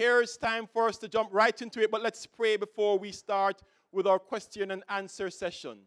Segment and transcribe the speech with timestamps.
[0.00, 3.60] here's time for us to jump right into it, but let's pray before we start
[3.92, 5.80] with our question and answer session.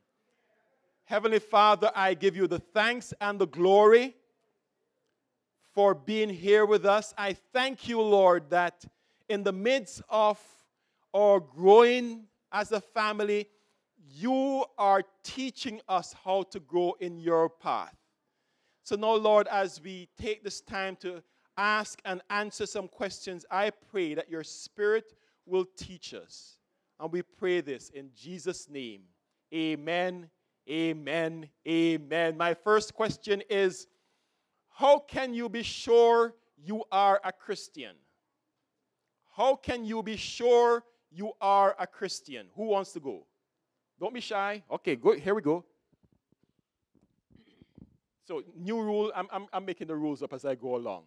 [1.05, 4.15] Heavenly Father, I give you the thanks and the glory
[5.73, 7.15] for being here with us.
[7.17, 8.85] I thank you, Lord, that
[9.29, 10.39] in the midst of
[11.11, 13.47] our growing as a family,
[14.11, 17.95] you are teaching us how to grow in your path.
[18.83, 21.23] So now, Lord, as we take this time to
[21.57, 25.13] ask and answer some questions, I pray that your Spirit
[25.45, 26.57] will teach us.
[26.99, 29.01] And we pray this in Jesus' name.
[29.53, 30.29] Amen,
[30.69, 32.37] amen, amen.
[32.37, 33.87] My first question is
[34.69, 37.95] How can you be sure you are a Christian?
[39.35, 42.47] How can you be sure you are a Christian?
[42.55, 43.25] Who wants to go?
[43.99, 44.63] Don't be shy.
[44.71, 45.19] Okay, good.
[45.19, 45.65] Here we go.
[48.25, 49.11] So, new rule.
[49.15, 51.03] I'm, I'm, I'm making the rules up as I go along.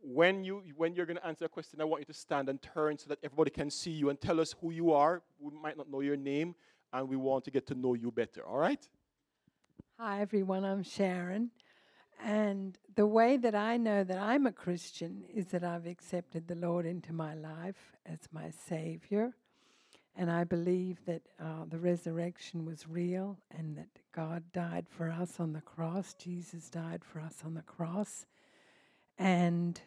[0.00, 2.60] When, you, when you're going to answer a question, I want you to stand and
[2.62, 5.22] turn so that everybody can see you and tell us who you are.
[5.40, 6.54] We might not know your name,
[6.92, 8.46] and we want to get to know you better.
[8.46, 8.86] All right?
[9.98, 10.64] Hi, everyone.
[10.64, 11.50] I'm Sharon.
[12.24, 16.54] And the way that I know that I'm a Christian is that I've accepted the
[16.54, 19.34] Lord into my life as my Savior.
[20.16, 25.38] And I believe that uh, the resurrection was real and that God died for us
[25.38, 26.14] on the cross.
[26.14, 28.26] Jesus died for us on the cross.
[29.18, 29.80] And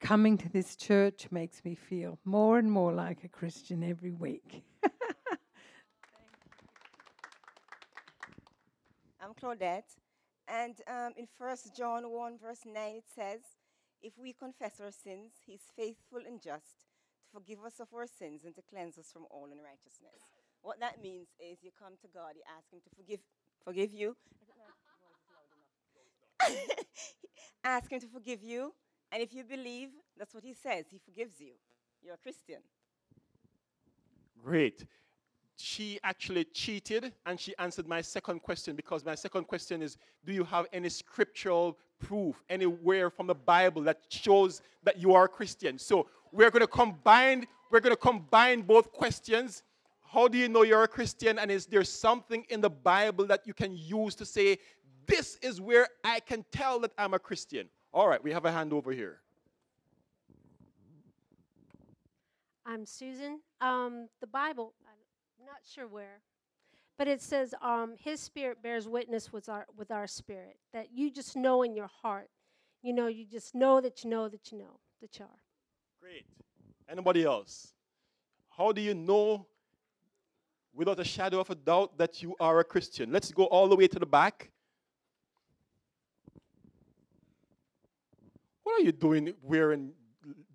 [0.00, 4.62] coming to this church makes me feel more and more like a Christian every week.
[9.20, 9.96] I'm Claudette.
[10.46, 13.40] And um, in 1 John 1, verse 9, it says,
[14.00, 16.86] If we confess our sins, he's faithful and just
[17.20, 20.22] to forgive us of our sins and to cleanse us from all unrighteousness.
[20.62, 23.20] What that means is you come to God, you ask him to forgive,
[23.64, 24.16] forgive you.
[27.68, 28.72] ask him to forgive you.
[29.10, 30.86] And if you believe, that's what he says.
[30.90, 31.52] He forgives you.
[32.02, 32.58] You're a Christian.
[34.42, 34.86] Great
[35.60, 40.32] she actually cheated and she answered my second question because my second question is Do
[40.32, 45.28] you have any scriptural proof anywhere from the Bible that shows that you are a
[45.28, 45.76] Christian?
[45.76, 49.62] So we're going to combine we're going to combine both questions.
[50.10, 51.38] How do you know you're a Christian?
[51.38, 54.56] And is there something in the Bible that you can use to say,
[55.08, 57.68] This is where I can tell that I'm a Christian?
[57.94, 59.20] All right, we have a hand over here.
[62.66, 63.40] I'm Susan.
[63.62, 66.20] Um, the Bible, I'm not sure where,
[66.98, 70.58] but it says, um, His Spirit bears witness with our with our spirit.
[70.74, 72.28] That you just know in your heart,
[72.82, 75.40] you know, you just know that you know that you know that you are.
[76.02, 76.26] Great.
[76.86, 77.72] Anybody else?
[78.50, 79.46] How do you know
[80.74, 83.10] without a shadow of a doubt that you are a Christian?
[83.10, 84.50] Let's go all the way to the back.
[88.68, 89.92] What are you doing wearing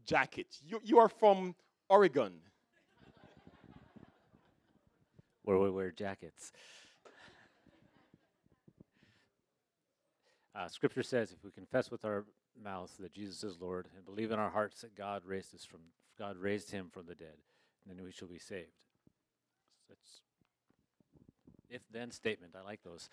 [0.06, 0.62] jackets?
[0.64, 1.56] You, you are from
[1.90, 2.34] Oregon
[5.42, 6.52] where we wear jackets.
[10.54, 12.26] Uh, scripture says, if we confess with our
[12.64, 15.80] mouths that Jesus is Lord and believe in our hearts that God raised us from
[16.20, 17.38] God raised him from the dead,
[17.88, 18.68] then we shall be saved.
[19.90, 20.22] That's
[21.68, 22.54] if then statement.
[22.56, 23.10] I like those.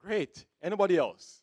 [0.00, 0.46] Great.
[0.62, 1.42] Anybody else?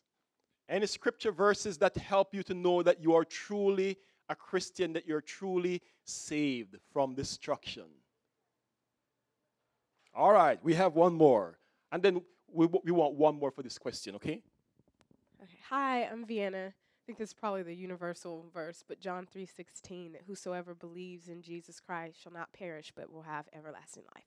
[0.70, 3.98] Any scripture verses that help you to know that you are truly
[4.28, 7.86] a Christian, that you're truly saved from destruction?
[10.14, 11.58] All right, we have one more.
[11.90, 12.22] And then
[12.52, 14.42] we, we want one more for this question, okay?
[15.42, 15.58] Okay.
[15.70, 16.68] Hi, I'm Vienna.
[16.68, 21.42] I think this is probably the universal verse, but John 3:16 that whosoever believes in
[21.42, 24.22] Jesus Christ shall not perish but will have everlasting life.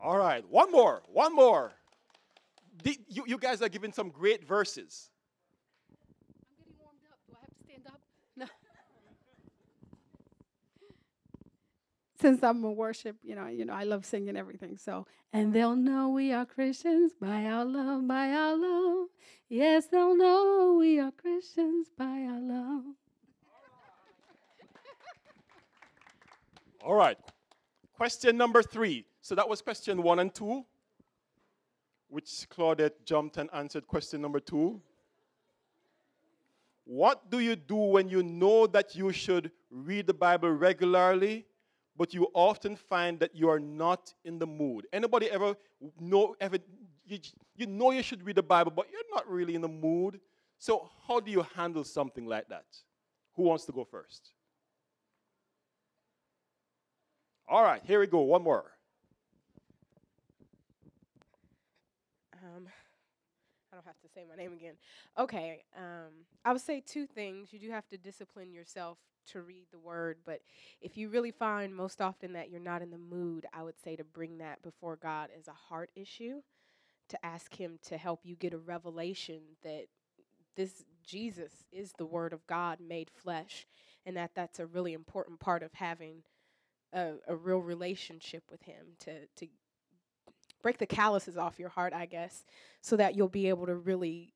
[0.00, 1.72] All right, one more, one more.
[2.82, 5.10] The, you, you guys are giving some great verses.
[12.20, 14.76] since I'm a worship, you know, you know, I love singing everything.
[14.76, 19.08] So, and they'll know we are Christians by our love, by our love.
[19.48, 22.84] Yes, they'll know we are Christians by our love.
[26.84, 27.18] All right.
[27.94, 29.04] Question number three.
[29.20, 30.64] So that was question one and two,
[32.08, 34.80] which Claudette jumped and answered question number two.
[36.84, 41.46] What do you do when you know that you should read the Bible regularly
[41.98, 44.86] but you often find that you are not in the mood.
[44.92, 45.56] Anybody ever
[46.00, 46.58] know ever
[47.04, 47.18] you,
[47.56, 50.20] you know you should read the Bible, but you're not really in the mood.
[50.58, 52.66] So how do you handle something like that?
[53.34, 54.30] Who wants to go first?
[57.48, 58.20] All right, here we go.
[58.20, 58.64] One more.
[62.34, 62.70] Um, I
[63.78, 64.74] don't have to say my name again.
[65.18, 67.52] Okay, um, I would say two things.
[67.52, 68.98] You do have to discipline yourself
[69.28, 70.40] to read the word, but
[70.80, 73.94] if you really find most often that you're not in the mood, I would say
[73.96, 76.40] to bring that before God as a heart issue,
[77.10, 79.86] to ask Him to help you get a revelation that
[80.56, 83.66] this Jesus is the Word of God made flesh,
[84.04, 86.22] and that that's a really important part of having
[86.92, 89.46] a, a real relationship with Him to to
[90.62, 92.44] break the calluses off your heart, I guess,
[92.80, 94.34] so that you'll be able to really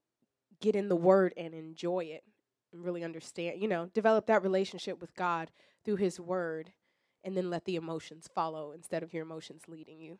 [0.61, 2.25] get in the Word and enjoy it
[2.73, 3.61] and really understand.
[3.61, 5.51] You know, develop that relationship with God
[5.85, 6.73] through His Word,
[7.25, 10.19] and then let the emotions follow instead of your emotions leading you.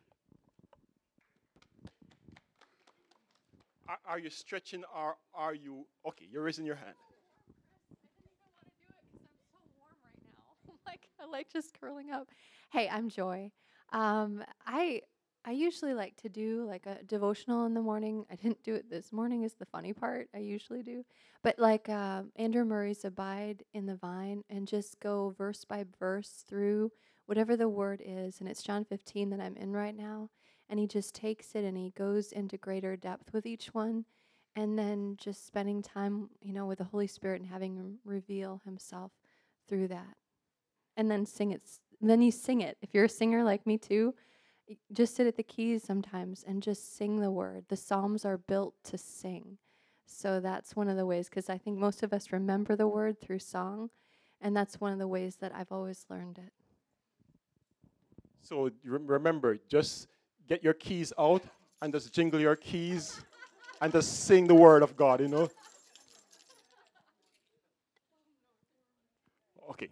[3.87, 6.25] Are, are you stretching or are you okay?
[6.31, 6.93] You're raising your hand.
[6.95, 10.21] I don't want to do it I'm so warm right
[10.67, 10.73] now.
[10.85, 12.29] Like I like just curling up.
[12.71, 13.51] Hey, I'm Joy.
[13.91, 15.01] Um, I
[15.45, 18.25] I usually like to do like a devotional in the morning.
[18.31, 19.43] I didn't do it this morning.
[19.43, 20.29] Is the funny part.
[20.33, 21.03] I usually do,
[21.43, 26.45] but like uh, Andrew Murray's "Abide in the Vine" and just go verse by verse
[26.47, 26.91] through
[27.25, 28.39] whatever the word is.
[28.39, 30.29] And it's John 15 that I'm in right now.
[30.69, 34.05] And he just takes it and he goes into greater depth with each one,
[34.55, 38.61] and then just spending time, you know, with the Holy Spirit and having him reveal
[38.63, 39.11] Himself
[39.67, 40.15] through that
[40.95, 41.61] and then sing it.
[42.01, 42.77] Then you sing it.
[42.81, 44.13] If you're a singer like me too,
[44.91, 47.65] just sit at the keys sometimes and just sing the word.
[47.69, 49.57] The Psalms are built to sing.
[50.05, 53.19] So that's one of the ways, because I think most of us remember the word
[53.19, 53.89] through song.
[54.41, 56.51] And that's one of the ways that I've always learned it.
[58.41, 60.07] So you remember, just
[60.47, 61.41] get your keys out
[61.81, 63.21] and just jingle your keys
[63.81, 65.49] and just sing the word of God, you know?
[69.69, 69.89] Okay.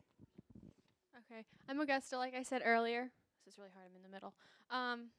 [1.32, 3.10] Okay, I'm Augusta, like I said earlier.
[3.46, 4.34] This is really hard, I'm in the middle.
[4.72, 5.10] Um,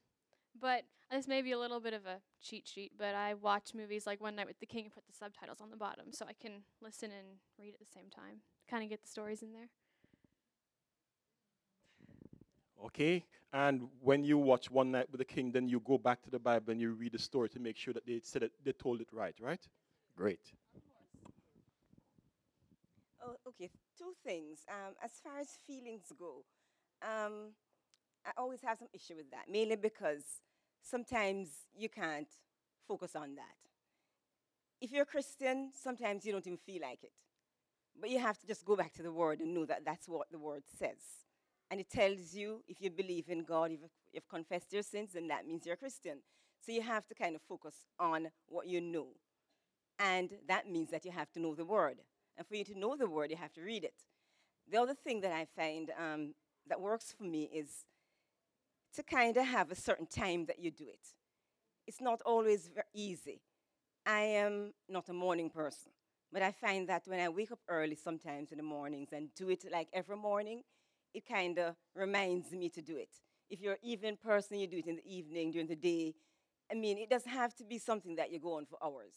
[0.59, 4.07] but this may be a little bit of a cheat sheet, but I watch movies
[4.07, 6.33] like One Night with the King and put the subtitles on the bottom so I
[6.33, 8.41] can listen and read at the same time.
[8.69, 9.69] Kind of get the stories in there.
[12.85, 13.25] Okay.
[13.53, 16.39] And when you watch One Night with the King, then you go back to the
[16.39, 18.99] Bible and you read the story to make sure that they said it, they told
[18.99, 19.61] it right, right?
[20.17, 20.51] Great.
[23.23, 24.65] Oh, okay, two things.
[24.67, 26.43] Um, as far as feelings go,
[27.03, 27.53] um,
[28.25, 30.23] I always have some issue with that, mainly because
[30.81, 32.27] sometimes you can't
[32.87, 33.57] focus on that.
[34.81, 37.11] If you're a Christian, sometimes you don't even feel like it.
[37.99, 40.31] But you have to just go back to the Word and know that that's what
[40.31, 40.97] the Word says.
[41.69, 43.79] And it tells you if you believe in God, if
[44.11, 46.19] you've confessed your sins, then that means you're a Christian.
[46.65, 49.07] So you have to kind of focus on what you know.
[49.99, 51.97] And that means that you have to know the Word.
[52.37, 53.95] And for you to know the Word, you have to read it.
[54.69, 56.33] The other thing that I find um,
[56.67, 57.85] that works for me is
[58.95, 61.07] to kind of have a certain time that you do it.
[61.87, 63.41] It's not always easy.
[64.05, 65.91] I am not a morning person,
[66.31, 69.49] but I find that when I wake up early sometimes in the mornings and do
[69.49, 70.63] it like every morning,
[71.13, 73.09] it kind of reminds me to do it.
[73.49, 76.15] If you're an evening person, you do it in the evening, during the day.
[76.71, 79.13] I mean, it doesn't have to be something that you go on for hours.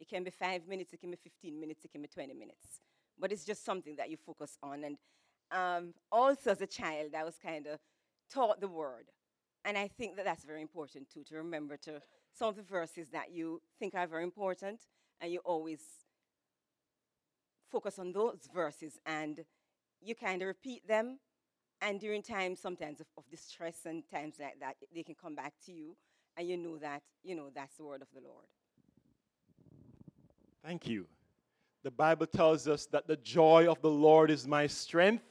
[0.00, 2.80] It can be five minutes, it can be 15 minutes, it can be 20 minutes.
[3.18, 4.84] But it's just something that you focus on.
[4.84, 4.96] And
[5.50, 7.78] um, also, as a child, I was kind of
[8.32, 9.06] taught the word.
[9.64, 12.00] And I think that that's very important too, to remember to
[12.32, 14.80] some of the verses that you think are very important,
[15.20, 15.80] and you always
[17.70, 19.44] focus on those verses and
[20.00, 21.18] you kind of repeat them.
[21.82, 25.54] And during times, sometimes of, of distress and times like that, they can come back
[25.66, 25.96] to you,
[26.36, 28.46] and you know that, you know, that's the word of the Lord.
[30.64, 31.06] Thank you.
[31.82, 35.24] The Bible tells us that the joy of the Lord is my strength.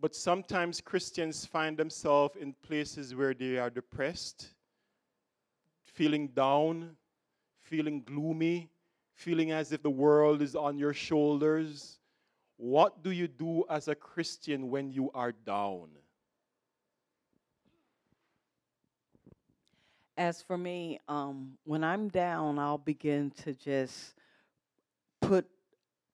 [0.00, 4.48] But sometimes Christians find themselves in places where they are depressed,
[5.84, 6.96] feeling down,
[7.60, 8.70] feeling gloomy,
[9.14, 11.98] feeling as if the world is on your shoulders.
[12.56, 15.88] What do you do as a Christian when you are down?
[20.16, 24.14] As for me, um, when I'm down, I'll begin to just
[25.20, 25.46] put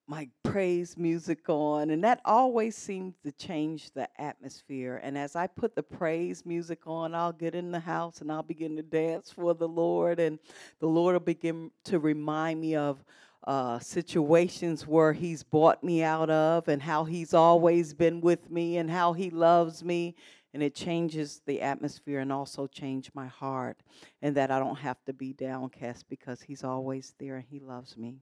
[0.06, 5.00] my praise music on, and that always seems to change the atmosphere.
[5.02, 8.42] And as I put the praise music on, I'll get in the house and I'll
[8.42, 10.38] begin to dance for the Lord, and
[10.80, 13.02] the Lord will begin to remind me of
[13.46, 18.76] uh, situations where He's brought me out of, and how He's always been with me,
[18.76, 20.16] and how He loves me.
[20.52, 23.82] And it changes the atmosphere and also change my heart,
[24.22, 27.96] and that I don't have to be downcast because He's always there and He loves
[27.96, 28.20] me.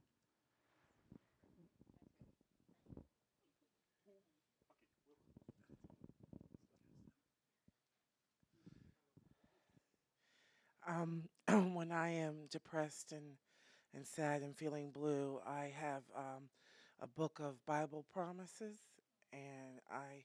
[10.93, 11.23] Um,
[11.75, 13.37] when I am depressed and,
[13.95, 16.43] and sad and feeling blue, I have um,
[17.01, 18.77] a book of Bible promises,
[19.31, 20.23] and I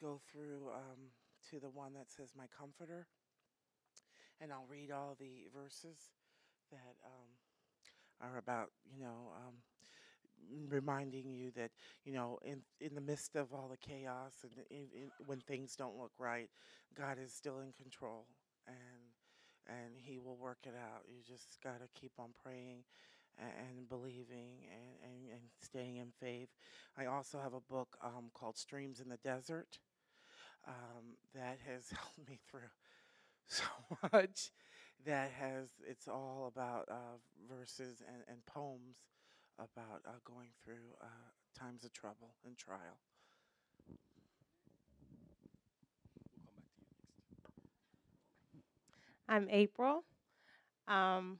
[0.00, 1.10] go through um,
[1.50, 3.06] to the one that says My Comforter,
[4.40, 5.98] and I'll read all the verses
[6.70, 7.28] that um,
[8.20, 9.54] are about, you know, um,
[10.68, 11.70] reminding you that
[12.04, 15.74] you know in in the midst of all the chaos and in, in, when things
[15.76, 16.50] don't look right
[16.96, 18.26] god is still in control
[18.66, 18.76] and
[19.68, 22.84] and he will work it out you just got to keep on praying
[23.38, 26.48] and, and believing and, and, and staying in faith
[26.98, 29.78] i also have a book um, called streams in the desert
[30.66, 32.72] um, that has helped me through
[33.46, 33.64] so
[34.12, 34.50] much
[35.06, 37.18] that has it's all about uh,
[37.48, 38.96] verses and, and poems
[39.58, 41.06] about uh, going through uh,
[41.58, 42.98] times of trouble and trial.
[49.28, 50.04] I'm April.
[50.88, 51.38] Um,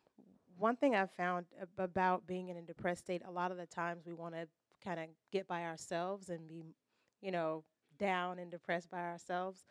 [0.59, 3.67] one thing I've found ab- about being in a depressed state, a lot of the
[3.67, 4.49] times we want to
[4.85, 6.65] kind of get by ourselves and be,
[7.21, 7.65] you know,
[7.99, 9.65] down and depressed by ourselves.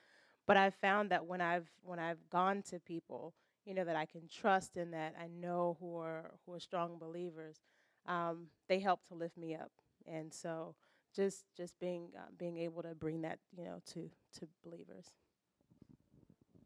[0.48, 3.34] But I've found that when I've when I've gone to people,
[3.66, 6.98] you know, that I can trust and that I know who are who are strong
[7.00, 7.62] believers,
[8.08, 9.72] um, they help to lift me up.
[10.06, 10.76] And so
[11.16, 15.14] just just being uh, being able to bring that you know to to believers.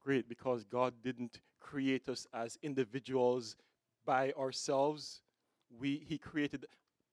[0.07, 3.57] Great, because God didn't create us as individuals
[4.05, 5.21] by ourselves.
[5.81, 6.65] We He created.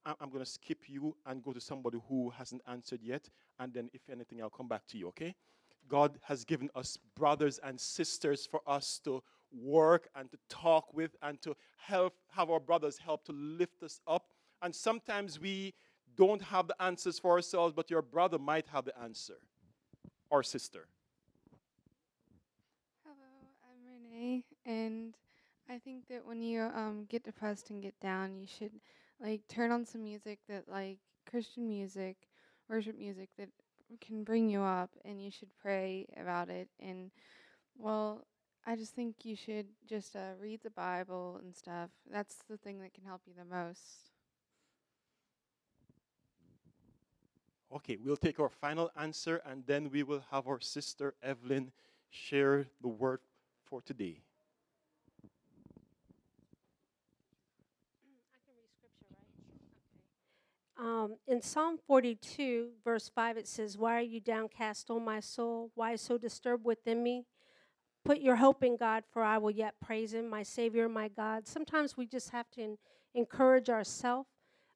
[0.06, 3.90] I'm going to skip you and go to somebody who hasn't answered yet, and then
[3.92, 5.08] if anything, I'll come back to you.
[5.08, 5.34] Okay?
[5.88, 11.16] God has given us brothers and sisters for us to work and to talk with
[11.20, 14.26] and to help have our brothers help to lift us up.
[14.62, 15.74] And sometimes we
[16.16, 19.38] don't have the answers for ourselves, but your brother might have the answer
[20.30, 20.86] or sister.
[24.66, 25.14] And
[25.68, 28.72] I think that when you um, get depressed and get down, you should
[29.20, 32.16] like turn on some music that like Christian music,
[32.68, 33.48] worship music that
[34.00, 36.68] can bring you up, and you should pray about it.
[36.80, 37.10] And
[37.76, 38.26] well,
[38.66, 41.90] I just think you should just uh, read the Bible and stuff.
[42.10, 44.10] That's the thing that can help you the most.
[47.74, 51.72] Okay, we'll take our final answer and then we will have our sister Evelyn
[52.08, 53.18] share the word
[53.74, 54.20] for today.
[60.78, 65.72] Um, in Psalm 42, verse 5, it says, Why are you downcast, O my soul?
[65.74, 67.24] Why so disturbed within me?
[68.04, 71.48] Put your hope in God, for I will yet praise him, my Savior, my God.
[71.48, 72.78] Sometimes we just have to en-
[73.12, 74.28] encourage ourselves,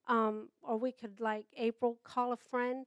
[0.08, 2.86] um, or we could, like April, call a friend.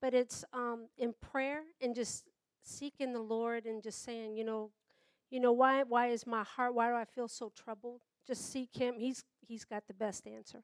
[0.00, 2.30] But it's um, in prayer and just
[2.62, 4.70] seeking the Lord and just saying, you know,
[5.32, 8.02] you know, why, why is my heart, why do I feel so troubled?
[8.26, 8.96] Just seek him.
[8.98, 10.62] He's, he's got the best answer.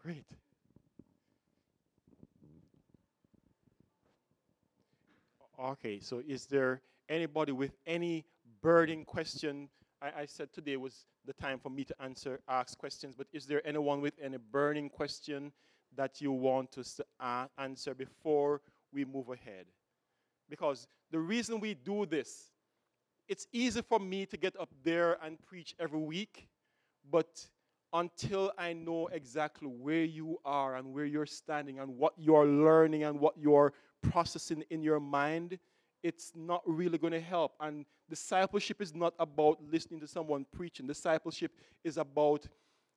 [0.00, 0.24] Great.
[5.60, 8.24] Okay, so is there anybody with any
[8.62, 9.68] burning question?
[10.00, 13.46] I, I said today was the time for me to answer, ask questions, but is
[13.46, 15.50] there anyone with any burning question
[15.96, 18.60] that you want us to uh, answer before
[18.92, 19.66] we move ahead?
[20.48, 22.50] Because the reason we do this,
[23.28, 26.48] it's easy for me to get up there and preach every week,
[27.10, 27.46] but
[27.92, 33.04] until I know exactly where you are and where you're standing and what you're learning
[33.04, 33.74] and what you're
[34.10, 35.58] processing in your mind,
[36.02, 37.52] it's not really going to help.
[37.60, 41.52] And discipleship is not about listening to someone preaching, discipleship
[41.84, 42.46] is about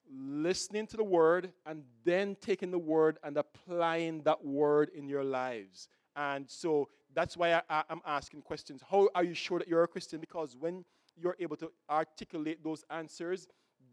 [0.10, 5.24] listening to the word and then taking the word and applying that word in your
[5.24, 5.90] lives.
[6.16, 8.82] And so that's why I, am asking questions.
[8.92, 10.20] How are you sure that you're a Christian?
[10.20, 10.84] Because when
[11.16, 13.48] you're able to articulate those answers,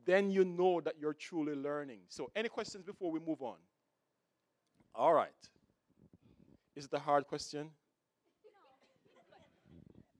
[0.04, 2.00] then you know that you're truly learning.
[2.08, 3.56] So, any questions before we move on?
[4.94, 5.30] All right.
[6.74, 7.70] Is it a hard question?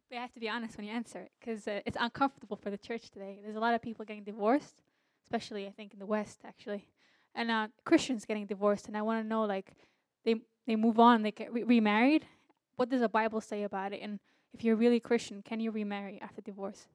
[0.09, 2.77] But have to be honest when you answer it because uh, it's uncomfortable for the
[2.77, 3.41] church today.
[3.43, 4.83] There's a lot of people getting divorced,
[5.25, 6.87] especially I think in the West actually,
[7.35, 8.89] and uh, Christians getting divorced.
[8.89, 9.73] And I want to know like
[10.27, 12.27] they they move on, they get re- remarried.
[12.77, 14.01] What does the Bible say about it?
[14.03, 14.19] And
[14.53, 16.87] if you're really Christian, can you remarry after divorce?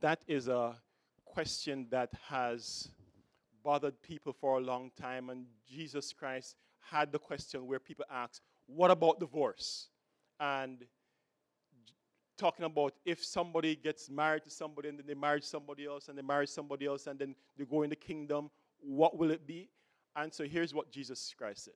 [0.00, 0.76] That is a
[1.24, 2.90] question that has
[3.64, 8.42] bothered people for a long time, and Jesus Christ had the question where people ask,
[8.66, 9.88] What about divorce?
[10.38, 10.84] And
[12.36, 16.18] talking about if somebody gets married to somebody and then they marry somebody else and
[16.18, 18.50] they marry somebody else and then they go in the kingdom,
[18.80, 19.70] what will it be?
[20.14, 21.74] And so here's what Jesus Christ said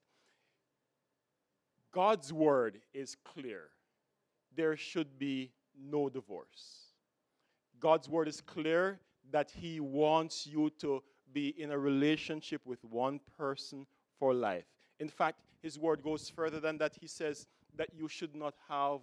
[1.93, 3.69] God's word is clear.
[4.57, 6.93] There should be no divorce.
[7.81, 13.21] God's word is clear that He wants you to be in a relationship with one
[13.37, 13.87] person
[14.19, 14.67] for life.
[14.99, 16.97] In fact, His word goes further than that.
[17.01, 19.01] He says that you should not have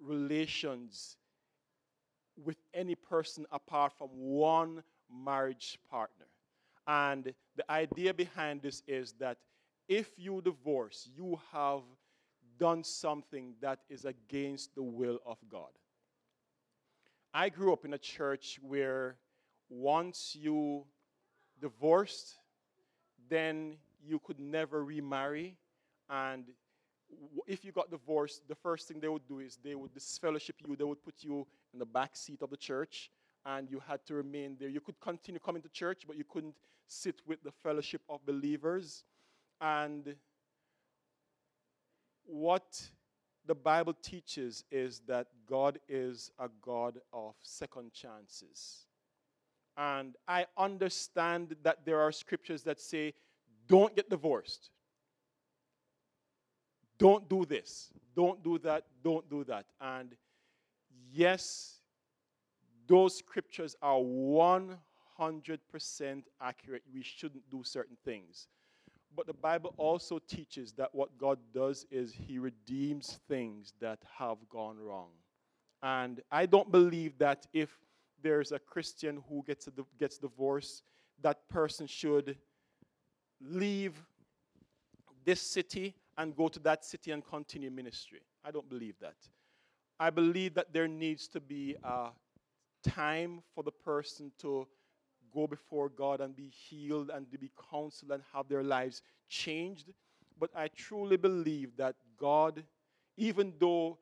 [0.00, 1.16] relations
[2.42, 6.26] with any person apart from one marriage partner.
[6.86, 9.38] And the idea behind this is that
[9.88, 11.82] if you divorce, you have
[12.62, 15.72] done something that is against the will of God.
[17.34, 19.16] I grew up in a church where
[19.68, 20.84] once you
[21.60, 22.36] divorced,
[23.28, 25.56] then you could never remarry.
[26.08, 26.44] And
[27.48, 30.76] if you got divorced, the first thing they would do is they would disfellowship you.
[30.76, 33.10] They would put you in the back seat of the church,
[33.44, 34.68] and you had to remain there.
[34.68, 36.54] You could continue coming to church, but you couldn't
[36.86, 39.02] sit with the fellowship of believers.
[39.60, 40.14] And
[42.26, 42.90] what
[43.46, 48.86] the Bible teaches is that God is a God of second chances.
[49.76, 53.14] And I understand that there are scriptures that say,
[53.66, 54.70] don't get divorced.
[56.98, 57.90] Don't do this.
[58.14, 58.84] Don't do that.
[59.02, 59.66] Don't do that.
[59.80, 60.14] And
[61.10, 61.80] yes,
[62.86, 64.78] those scriptures are 100%
[66.40, 66.82] accurate.
[66.92, 68.46] We shouldn't do certain things.
[69.14, 74.38] But the Bible also teaches that what God does is He redeems things that have
[74.48, 75.08] gone wrong.
[75.82, 77.76] And I don't believe that if
[78.22, 80.84] there's a Christian who gets, a, gets divorced,
[81.20, 82.38] that person should
[83.40, 83.94] leave
[85.24, 88.20] this city and go to that city and continue ministry.
[88.44, 89.16] I don't believe that.
[89.98, 92.08] I believe that there needs to be a
[92.82, 94.66] time for the person to
[95.32, 99.92] go before God and be healed and to be counseled and have their lives changed.
[100.38, 102.64] But I truly believe that God,
[103.16, 103.98] even though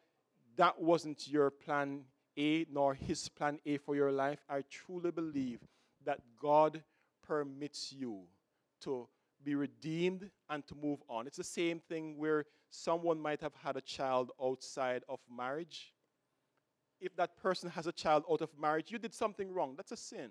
[0.56, 2.04] that wasn't your plan
[2.36, 5.60] A nor his plan A for your life, I truly believe
[6.04, 6.82] that God
[7.26, 8.22] permits you
[8.82, 9.08] to
[9.42, 11.26] be redeemed and to move on.
[11.26, 15.92] It's the same thing where someone might have had a child outside of marriage.
[17.00, 19.74] If that person has a child out of marriage, you did something wrong.
[19.76, 20.30] That's a sin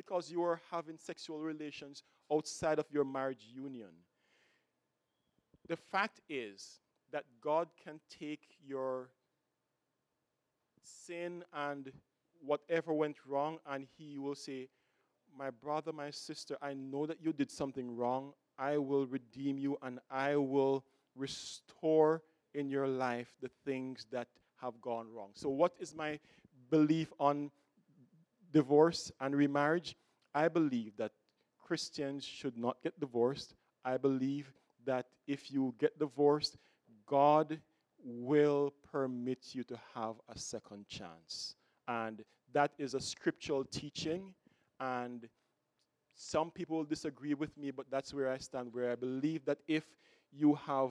[0.00, 3.90] because you are having sexual relations outside of your marriage union.
[5.68, 6.80] The fact is
[7.12, 9.10] that God can take your
[10.82, 11.92] sin and
[12.42, 14.68] whatever went wrong, and He will say,
[15.36, 18.32] My brother, my sister, I know that you did something wrong.
[18.58, 20.82] I will redeem you and I will
[21.14, 22.22] restore
[22.54, 24.28] in your life the things that
[24.62, 25.32] have gone wrong.
[25.34, 26.18] So, what is my
[26.70, 27.50] belief on
[28.52, 29.96] divorce and remarriage?
[30.34, 31.12] I believe that
[31.58, 33.54] Christians should not get divorced.
[33.84, 34.52] I believe
[34.84, 36.56] that if you get divorced,
[37.06, 37.60] God
[38.02, 41.54] will permit you to have a second chance.
[41.86, 44.34] And that is a scriptural teaching.
[44.80, 45.28] And
[46.14, 49.84] some people disagree with me, but that's where I stand, where I believe that if
[50.32, 50.90] you have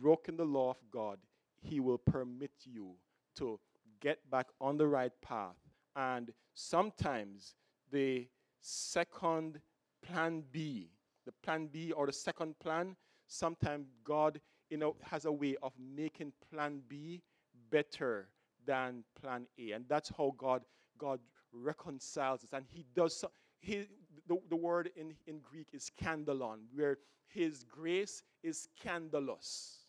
[0.00, 1.18] broken the law of God,
[1.60, 2.94] He will permit you
[3.36, 3.58] to
[4.00, 5.56] get back on the right path.
[5.96, 7.54] And sometimes
[7.90, 8.26] the
[8.60, 9.60] second
[10.02, 10.90] plan B,
[11.24, 15.72] the plan B or the second plan, sometimes God you know, has a way of
[15.78, 17.22] making plan B
[17.70, 18.28] better
[18.66, 19.72] than plan A.
[19.72, 20.62] And that's how God,
[20.98, 21.20] God
[21.52, 22.50] reconciles us.
[22.52, 23.30] And He does so,
[23.60, 23.86] he,
[24.26, 29.86] the, the word in, in Greek is scandalon, where His grace is scandalous,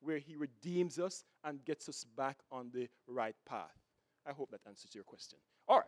[0.00, 3.89] where He redeems us and gets us back on the right path.
[4.26, 5.38] I hope that answers your question.
[5.68, 5.86] All right.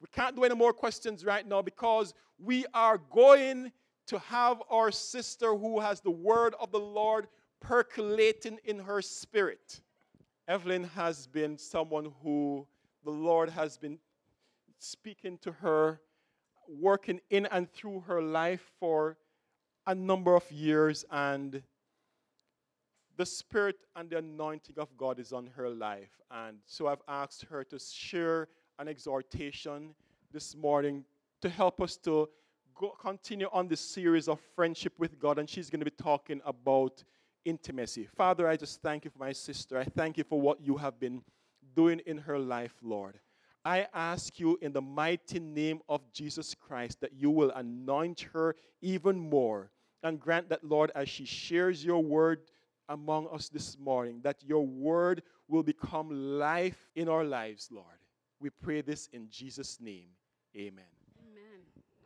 [0.00, 3.72] We can't do any more questions right now because we are going
[4.06, 7.26] to have our sister who has the word of the Lord
[7.60, 9.80] percolating in her spirit.
[10.46, 12.66] Evelyn has been someone who
[13.04, 13.98] the Lord has been
[14.78, 16.00] speaking to her,
[16.68, 19.16] working in and through her life for
[19.86, 21.62] a number of years, and
[23.16, 26.20] the Spirit and the anointing of God is on her life.
[26.30, 28.48] And so I've asked her to share
[28.78, 29.94] an exhortation
[30.32, 31.04] this morning
[31.40, 32.28] to help us to
[32.74, 35.38] go, continue on this series of friendship with God.
[35.38, 37.04] And she's going to be talking about
[37.44, 38.08] intimacy.
[38.16, 39.78] Father, I just thank you for my sister.
[39.78, 41.22] I thank you for what you have been
[41.76, 43.20] doing in her life, Lord.
[43.64, 48.56] I ask you in the mighty name of Jesus Christ that you will anoint her
[48.82, 49.70] even more
[50.02, 52.42] and grant that, Lord, as she shares your word
[52.88, 57.98] among us this morning, that your word will become life in our lives, Lord.
[58.40, 60.08] We pray this in Jesus' name.
[60.56, 60.84] Amen.
[61.20, 61.62] Amen.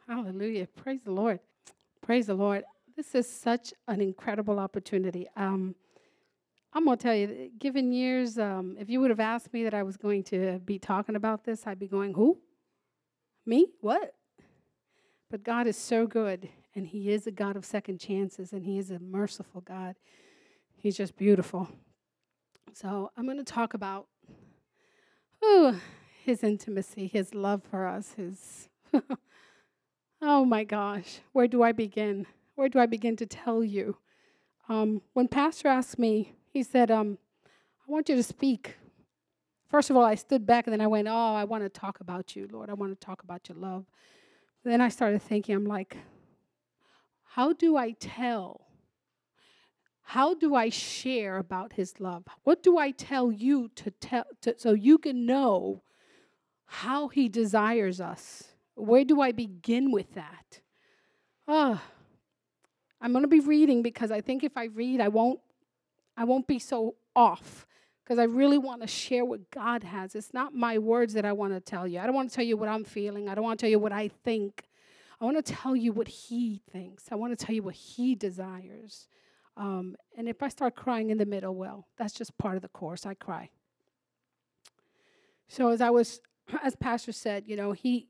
[0.07, 0.67] Hallelujah.
[0.77, 1.41] Praise the Lord.
[2.03, 2.65] Praise the Lord.
[2.97, 5.29] This is such an incredible opportunity.
[5.37, 5.75] Um,
[6.73, 9.83] I'm gonna tell you, given years, um, if you would have asked me that I
[9.83, 12.39] was going to be talking about this, I'd be going, "Who?
[13.47, 13.69] Me?
[13.81, 14.15] What?"
[15.31, 18.79] But God is so good, and He is a God of second chances, and He
[18.79, 19.97] is a merciful God.
[20.81, 21.69] He's just beautiful.
[22.73, 24.07] So I'm going to talk about,
[25.45, 25.75] ooh,
[26.25, 28.69] His intimacy, His love for us, His.
[30.23, 32.27] oh my gosh, where do I begin?
[32.55, 33.97] Where do I begin to tell you?
[34.69, 38.77] Um, when Pastor asked me, he said, um, I want you to speak.
[39.69, 42.01] First of all, I stood back and then I went, Oh, I want to talk
[42.01, 42.71] about you, Lord.
[42.71, 43.87] I want to talk about your love.
[44.65, 45.97] Then I started thinking, I'm like,
[47.25, 48.68] How do I tell?
[50.13, 52.25] How do I share about his love?
[52.43, 55.83] What do I tell you to tell to, so you can know
[56.65, 58.45] how he desires us?
[58.75, 60.63] Where do I begin with that?
[61.47, 61.83] Ah,
[63.03, 65.41] I'm going to be reading because I think if I read, I won't
[66.17, 67.67] I won't be so off
[68.03, 70.15] because I really want to share what God has.
[70.15, 71.99] It's not my words that I want to tell you.
[71.99, 73.29] I don't want to tell you what I'm feeling.
[73.29, 74.71] I don't want to tell you what I think.
[75.21, 77.05] I want to tell you what He thinks.
[77.13, 79.07] I want to tell you what He desires.
[79.59, 82.69] Um, and if I start crying in the middle, well, that's just part of the
[82.69, 83.05] course.
[83.05, 83.51] I cry.
[85.49, 86.21] So as I was,
[86.63, 88.09] as Pastor said, you know, he,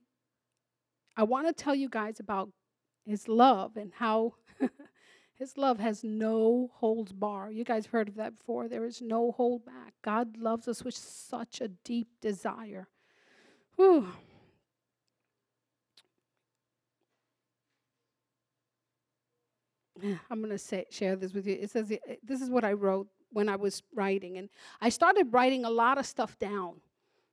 [1.16, 2.50] I want to tell you guys about
[3.06, 4.34] His love and how
[5.38, 7.50] his love has no holds bar.
[7.50, 8.68] You guys heard of that before.
[8.68, 9.94] There is no hold back.
[10.02, 12.88] God loves us with such a deep desire.
[13.76, 14.08] Whew.
[20.30, 21.58] I'm going to share this with you.
[21.60, 24.48] It says eh, this is what I wrote when I was writing and
[24.80, 26.74] I started writing a lot of stuff down.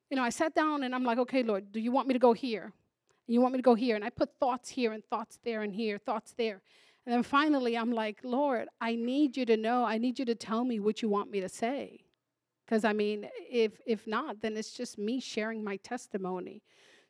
[0.09, 2.19] You know, I sat down and I'm like, "Okay, Lord, do you want me to
[2.19, 2.63] go here?
[2.63, 5.61] And you want me to go here?" And I put thoughts here and thoughts there
[5.61, 6.61] and here, thoughts there.
[7.05, 10.35] And then finally, I'm like, Lord, I need you to know, I need you to
[10.35, 12.01] tell me what you want me to say.
[12.65, 16.61] Because I mean, if if not, then it's just me sharing my testimony.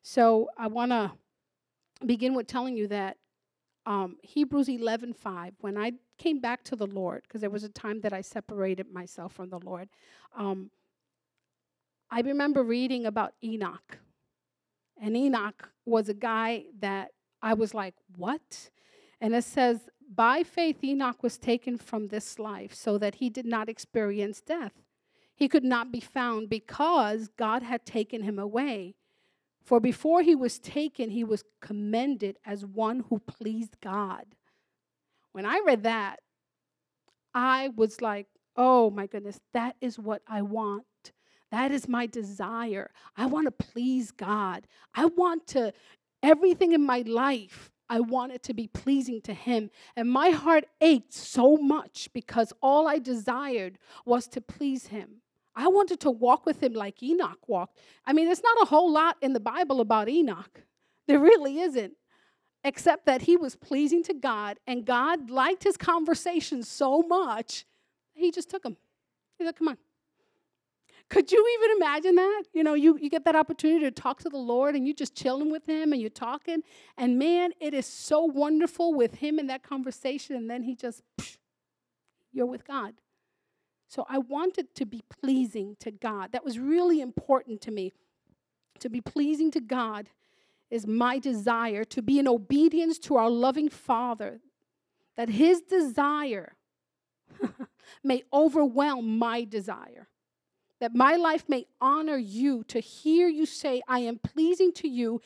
[0.02, 1.12] So I want to
[2.06, 3.18] begin with telling you that
[3.86, 5.54] um, Hebrews 11:5.
[5.60, 8.92] When I came back to the Lord, because there was a time that I separated
[8.92, 9.90] myself from the Lord,
[10.36, 10.72] um,
[12.10, 14.00] I remember reading about Enoch,
[15.02, 18.70] and Enoch was a guy that I was like, what?
[19.22, 23.46] And it says, By faith, Enoch was taken from this life so that he did
[23.46, 24.74] not experience death.
[25.36, 28.96] He could not be found because God had taken him away.
[29.66, 34.26] For before he was taken, he was commended as one who pleased God.
[35.32, 36.20] When I read that,
[37.34, 40.86] I was like, oh my goodness, that is what I want.
[41.52, 42.92] That is my desire.
[43.18, 44.68] I want to please God.
[44.94, 45.74] I want to,
[46.22, 49.70] everything in my life, I wanted to be pleasing to him.
[49.96, 55.22] And my heart ached so much because all I desired was to please him.
[55.56, 57.78] I wanted to walk with him like Enoch walked.
[58.06, 60.62] I mean, there's not a whole lot in the Bible about Enoch.
[61.08, 61.94] There really isn't,
[62.64, 67.64] except that he was pleasing to God and God liked his conversation so much,
[68.16, 68.76] he just took him.
[69.38, 69.78] He said, Come on,
[71.10, 72.44] could you even imagine that?
[72.54, 75.16] You know, you, you get that opportunity to talk to the Lord and you're just
[75.16, 76.64] chilling with Him and you're talking.
[76.98, 80.36] And man, it is so wonderful with Him in that conversation.
[80.36, 81.38] And then He just, psh,
[82.34, 82.96] you're with God.
[83.88, 86.32] So I wanted to be pleasing to God.
[86.32, 87.94] That was really important to me.
[88.80, 90.10] To be pleasing to God
[90.70, 94.42] is my desire to be in obedience to our loving Father,
[95.16, 96.56] that His desire
[98.04, 100.10] may overwhelm my desire
[100.80, 105.22] that my life may honor you, to hear you say, I am pleasing to you,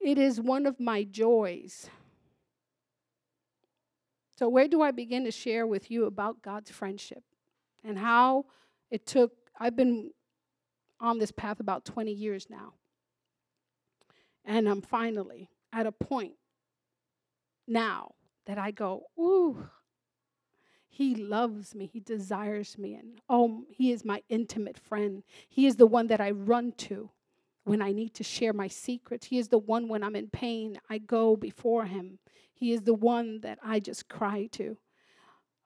[0.00, 1.88] it is one of my joys.
[4.36, 7.22] So, where do I begin to share with you about God's friendship
[7.84, 8.46] and how
[8.90, 9.32] it took?
[9.58, 10.10] I've been
[11.00, 12.74] on this path about 20 years now.
[14.44, 16.34] And I'm finally at a point
[17.66, 18.12] now
[18.46, 19.68] that I go, ooh,
[20.94, 21.86] he loves me.
[21.86, 22.94] He desires me.
[22.94, 25.24] And oh, He is my intimate friend.
[25.48, 27.10] He is the one that I run to
[27.64, 29.26] when I need to share my secrets.
[29.26, 32.20] He is the one when I'm in pain, I go before Him.
[32.52, 34.76] He is the one that I just cry to.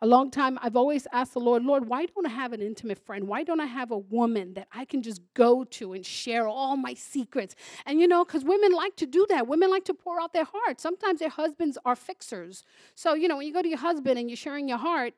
[0.00, 2.98] A long time, I've always asked the Lord, Lord, why don't I have an intimate
[2.98, 3.26] friend?
[3.26, 6.76] Why don't I have a woman that I can just go to and share all
[6.76, 7.56] my secrets?
[7.84, 9.48] And you know, because women like to do that.
[9.48, 10.80] Women like to pour out their heart.
[10.80, 12.62] Sometimes their husbands are fixers.
[12.94, 15.14] So, you know, when you go to your husband and you're sharing your heart,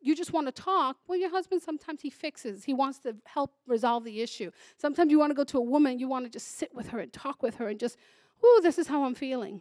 [0.00, 0.96] you just want to talk.
[1.06, 2.64] Well, your husband sometimes he fixes.
[2.64, 4.50] He wants to help resolve the issue.
[4.78, 6.98] Sometimes you want to go to a woman, you want to just sit with her
[6.98, 7.96] and talk with her and just,
[8.44, 9.60] ooh, this is how I'm feeling.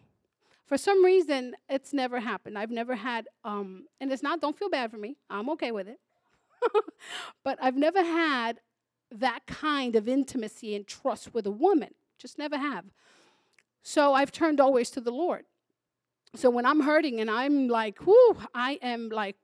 [0.74, 2.58] For some reason, it's never happened.
[2.58, 5.18] I've never had, um, and it's not, don't feel bad for me.
[5.30, 6.00] I'm okay with it.
[7.44, 8.60] but I've never had
[9.12, 11.94] that kind of intimacy and trust with a woman.
[12.18, 12.86] Just never have.
[13.84, 15.44] So I've turned always to the Lord.
[16.34, 19.36] So when I'm hurting and I'm like, whoo, I am like,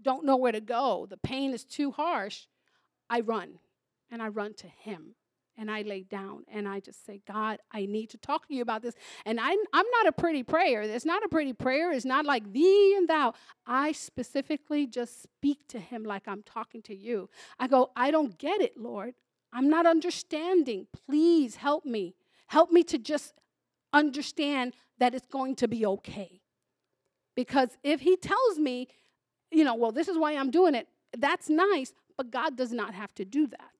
[0.00, 2.46] don't know where to go, the pain is too harsh,
[3.08, 3.58] I run
[4.08, 5.16] and I run to Him
[5.60, 8.62] and I lay down and I just say, God, I need to talk to you
[8.62, 8.94] about this.
[9.26, 10.80] And I'm, I'm not a pretty prayer.
[10.80, 11.92] It's not a pretty prayer.
[11.92, 13.34] It's not like thee and thou.
[13.66, 17.28] I specifically just speak to him like I'm talking to you.
[17.58, 19.14] I go, I don't get it, Lord.
[19.52, 20.86] I'm not understanding.
[21.06, 22.14] Please help me.
[22.46, 23.34] Help me to just
[23.92, 26.40] understand that it's going to be okay.
[27.36, 28.88] Because if he tells me,
[29.50, 32.94] you know, well, this is why I'm doing it, that's nice, but God does not
[32.94, 33.79] have to do that.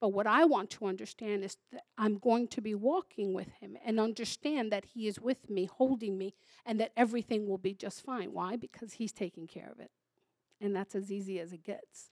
[0.00, 3.76] But what I want to understand is that I'm going to be walking with him
[3.84, 6.34] and understand that he is with me, holding me,
[6.64, 8.32] and that everything will be just fine.
[8.32, 8.56] Why?
[8.56, 9.90] Because he's taking care of it.
[10.60, 12.10] And that's as easy as it gets.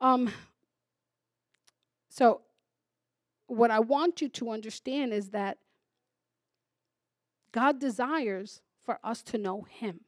[0.00, 0.32] Um,
[2.08, 2.42] so,
[3.46, 5.58] what I want you to understand is that
[7.52, 10.00] God desires for us to know him.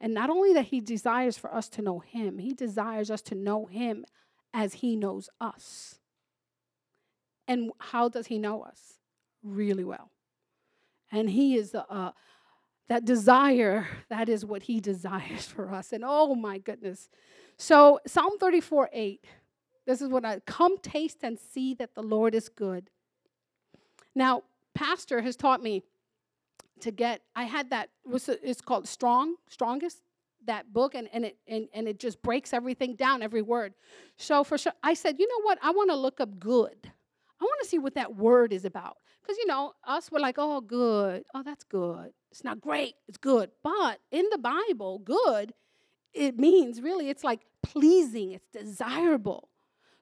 [0.00, 3.34] And not only that he desires for us to know him, he desires us to
[3.34, 4.04] know him
[4.52, 5.98] as he knows us.
[7.48, 8.94] And how does he know us?
[9.42, 10.10] Really well.
[11.10, 12.12] And he is uh,
[12.88, 15.92] that desire, that is what he desires for us.
[15.92, 17.08] And oh my goodness.
[17.56, 19.24] So, Psalm 34 8,
[19.86, 22.90] this is what I come taste and see that the Lord is good.
[24.14, 24.42] Now,
[24.74, 25.82] Pastor has taught me
[26.80, 30.02] to get, I had that, it's called Strong, Strongest
[30.46, 33.74] that book and, and it and, and it just breaks everything down every word.
[34.16, 35.58] So for sure i said you know what?
[35.62, 36.76] I want to look up good.
[37.40, 38.96] I want to see what that word is about.
[39.22, 41.24] Because you know us we're like oh good.
[41.34, 42.12] Oh that's good.
[42.30, 42.94] It's not great.
[43.08, 43.50] It's good.
[43.62, 45.54] But in the bible good
[46.12, 48.32] it means really it's like pleasing.
[48.32, 49.48] It's desirable.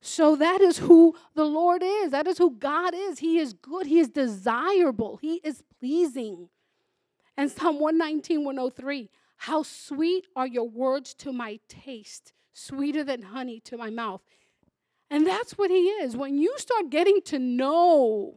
[0.01, 2.11] So that is who the lord is.
[2.11, 3.19] That is who god is.
[3.19, 3.87] He is good.
[3.87, 5.19] He is desirable.
[5.21, 6.49] He is pleasing.
[7.37, 9.11] And psalm 119 103
[9.45, 14.21] how sweet are your words to my taste, sweeter than honey to my mouth.
[15.11, 16.15] And that's what he is.
[16.15, 18.35] When you start getting to know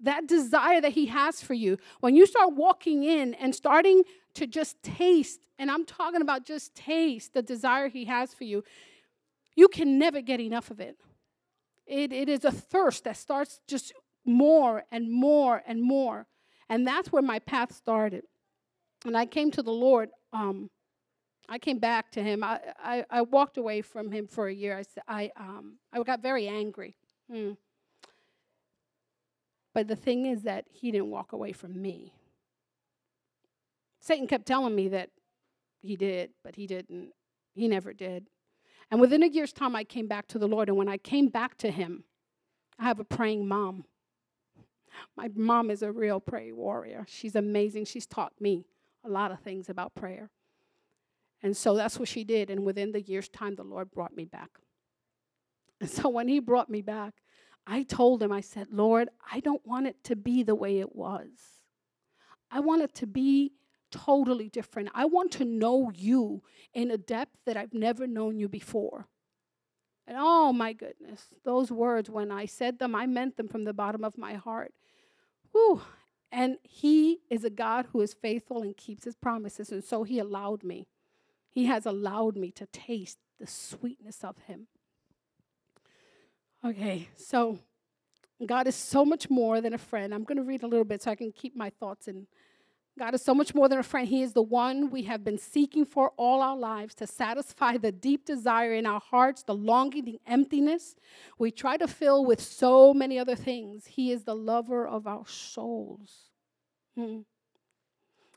[0.00, 4.02] that desire that he has for you, when you start walking in and starting
[4.34, 8.64] to just taste, and I'm talking about just taste the desire he has for you,
[9.56, 10.98] you can never get enough of it.
[11.86, 13.94] It, it is a thirst that starts just
[14.26, 16.26] more and more and more.
[16.68, 18.24] And that's where my path started
[19.04, 20.10] and I came to the Lord.
[20.32, 20.70] Um,
[21.48, 22.42] I came back to Him.
[22.44, 24.80] I, I, I, walked away from Him for a year.
[25.08, 26.96] I, I, um, I got very angry.
[27.30, 27.52] Hmm.
[29.74, 32.12] But the thing is that He didn't walk away from me.
[34.00, 35.10] Satan kept telling me that
[35.82, 37.10] he did, but he didn't.
[37.54, 38.28] He never did.
[38.90, 40.68] And within a year's time, I came back to the Lord.
[40.68, 42.04] And when I came back to Him,
[42.78, 43.84] I have a praying mom.
[45.16, 47.04] My mom is a real prayer warrior.
[47.08, 47.86] She's amazing.
[47.86, 48.66] She's taught me
[49.04, 50.30] a lot of things about prayer.
[51.42, 52.50] And so that's what she did.
[52.50, 54.50] And within the year's time, the Lord brought me back.
[55.80, 57.14] And so when He brought me back,
[57.66, 60.94] I told Him, I said, Lord, I don't want it to be the way it
[60.94, 61.28] was.
[62.50, 63.52] I want it to be
[63.90, 64.90] totally different.
[64.94, 66.42] I want to know you
[66.74, 69.06] in a depth that I've never known you before.
[70.06, 73.72] And oh my goodness, those words, when I said them, I meant them from the
[73.72, 74.72] bottom of my heart.
[75.52, 75.82] Whew,
[76.32, 79.70] and He is a God who is faithful and keeps His promises.
[79.70, 80.88] And so He allowed me.
[81.50, 84.66] He has allowed me to taste the sweetness of Him.
[86.64, 87.58] Okay, so
[88.46, 90.14] God is so much more than a friend.
[90.14, 92.26] I'm going to read a little bit so I can keep my thoughts in.
[92.98, 94.06] God is so much more than a friend.
[94.06, 97.90] He is the one we have been seeking for all our lives to satisfy the
[97.90, 100.94] deep desire in our hearts, the longing, the emptiness
[101.38, 103.86] we try to fill with so many other things.
[103.86, 106.30] He is the lover of our souls.
[106.94, 107.20] Hmm.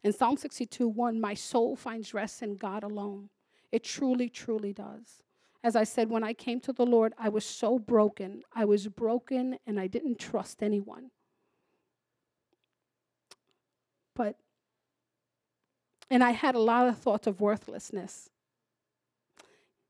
[0.04, 3.30] In Psalm 62 1, my soul finds rest in God alone.
[3.72, 5.22] It truly, truly does.
[5.64, 8.44] As I said, when I came to the Lord, I was so broken.
[8.54, 11.10] I was broken and I didn't trust anyone.
[14.16, 14.38] But,
[16.10, 18.30] and I had a lot of thoughts of worthlessness.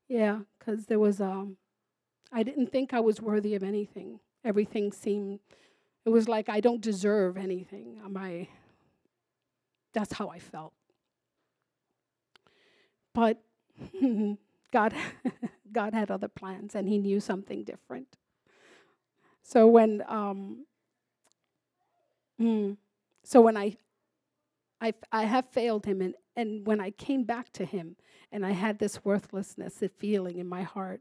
[0.08, 1.56] Yeah, because there was, um,
[2.32, 4.20] I didn't think I was worthy of anything.
[4.44, 5.40] Everything seemed
[6.06, 8.00] it was like I don't deserve anything.
[8.16, 8.48] I?
[9.92, 10.72] That's how I felt.
[13.12, 13.42] But
[14.72, 14.94] God,
[15.72, 18.16] God had other plans, and He knew something different.
[19.42, 20.66] So when, um,
[22.40, 22.76] mm,
[23.24, 23.76] so when I,
[24.80, 27.96] I, I have failed Him in and when I came back to him
[28.30, 31.00] and I had this worthlessness feeling in my heart,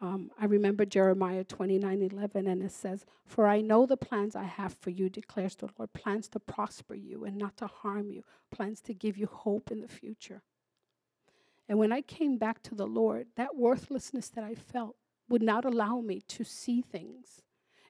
[0.00, 4.44] um, I remember Jeremiah 29 11, and it says, For I know the plans I
[4.44, 8.22] have for you, declares the Lord plans to prosper you and not to harm you,
[8.50, 10.42] plans to give you hope in the future.
[11.68, 14.96] And when I came back to the Lord, that worthlessness that I felt
[15.28, 17.42] would not allow me to see things,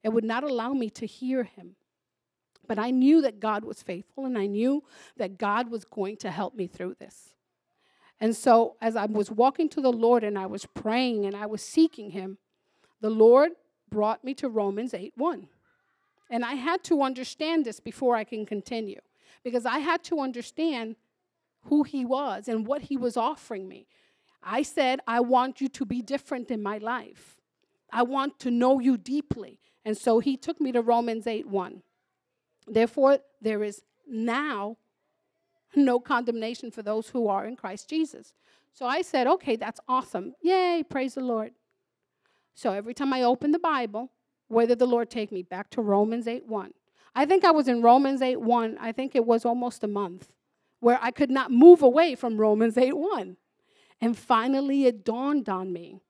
[0.02, 1.76] it would not allow me to hear Him.
[2.68, 4.84] But I knew that God was faithful, and I knew
[5.16, 7.34] that God was going to help me through this.
[8.20, 11.46] And so, as I was walking to the Lord and I was praying and I
[11.46, 12.38] was seeking Him,
[13.00, 13.52] the Lord
[13.90, 15.48] brought me to Romans 8 1.
[16.30, 19.00] And I had to understand this before I can continue
[19.42, 20.96] because I had to understand
[21.64, 23.86] who He was and what He was offering me.
[24.42, 27.40] I said, I want you to be different in my life.
[27.90, 29.58] I want to know you deeply.
[29.84, 31.82] And so He took me to Romans 8 1.
[32.70, 34.76] Therefore, there is now
[35.76, 38.34] no condemnation for those who are in Christ Jesus.
[38.72, 40.34] So I said, okay, that's awesome.
[40.42, 41.52] Yay, praise the Lord.
[42.54, 44.10] So every time I open the Bible,
[44.48, 45.42] where did the Lord take me?
[45.42, 46.72] Back to Romans 8 1.
[47.14, 48.78] I think I was in Romans 8 1.
[48.80, 50.32] I think it was almost a month
[50.80, 53.36] where I could not move away from Romans 8 1.
[54.00, 56.00] And finally, it dawned on me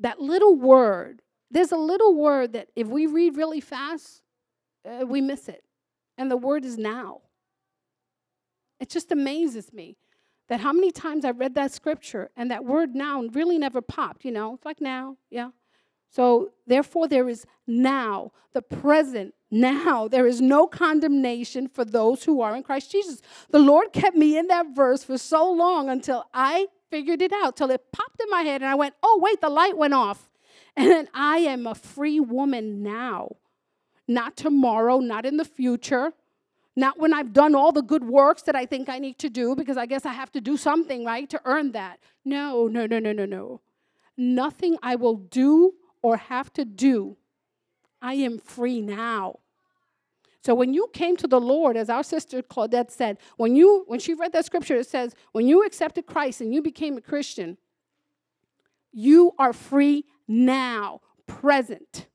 [0.00, 4.22] that little word, there's a little word that if we read really fast,
[4.84, 5.64] uh, we miss it.
[6.18, 7.22] And the word is now.
[8.78, 9.96] It just amazes me
[10.48, 14.24] that how many times I read that scripture and that word now really never popped,
[14.24, 14.54] you know?
[14.54, 15.50] It's like now, yeah.
[16.10, 20.08] So, therefore, there is now, the present now.
[20.08, 23.20] There is no condemnation for those who are in Christ Jesus.
[23.50, 27.56] The Lord kept me in that verse for so long until I figured it out,
[27.56, 30.30] till it popped in my head, and I went, oh, wait, the light went off.
[30.76, 33.36] And then I am a free woman now,
[34.08, 36.12] not tomorrow, not in the future.
[36.74, 39.54] Not when I've done all the good works that I think I need to do,
[39.54, 41.98] because I guess I have to do something, right, to earn that.
[42.24, 43.60] No, no, no, no, no, no.
[44.16, 47.16] Nothing I will do or have to do.
[48.00, 49.40] I am free now.
[50.40, 54.00] So when you came to the Lord, as our sister Claudette said, when you when
[54.00, 57.58] she read that scripture, it says, when you accepted Christ and you became a Christian,
[58.92, 62.07] you are free now, present.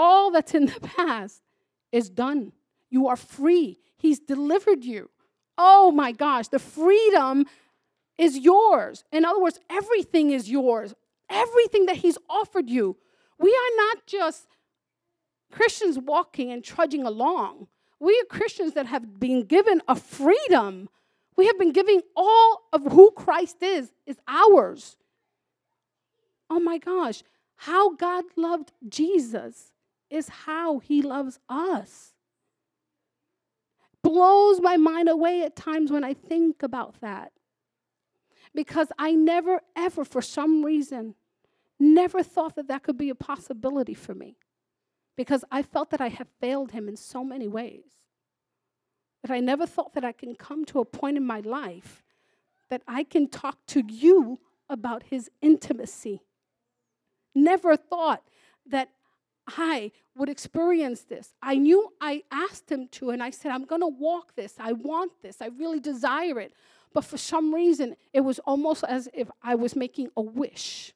[0.00, 1.42] All that's in the past
[1.90, 2.52] is done.
[2.88, 3.80] You are free.
[3.96, 5.10] He's delivered you.
[5.58, 7.46] Oh my gosh, the freedom
[8.16, 9.02] is yours.
[9.10, 10.94] In other words, everything is yours.
[11.28, 12.96] Everything that He's offered you.
[13.40, 14.46] We are not just
[15.50, 17.66] Christians walking and trudging along.
[17.98, 20.88] We are Christians that have been given a freedom.
[21.36, 24.96] We have been giving all of who Christ is, is ours.
[26.48, 27.24] Oh my gosh,
[27.56, 29.72] how God loved Jesus
[30.10, 32.14] is how He loves us
[34.02, 37.32] blows my mind away at times when I think about that.
[38.54, 41.14] Because I never, ever, for some reason,
[41.78, 44.36] never thought that that could be a possibility for me.
[45.16, 47.84] Because I felt that I have failed him in so many ways.
[49.22, 52.02] That I never thought that I can come to a point in my life
[52.70, 56.20] that I can talk to you about his intimacy.
[57.34, 58.22] Never thought
[58.66, 58.90] that
[59.56, 61.34] I would experience this.
[61.42, 64.54] I knew I asked him to, and I said, I'm going to walk this.
[64.58, 65.40] I want this.
[65.40, 66.52] I really desire it.
[66.92, 70.92] But for some reason, it was almost as if I was making a wish.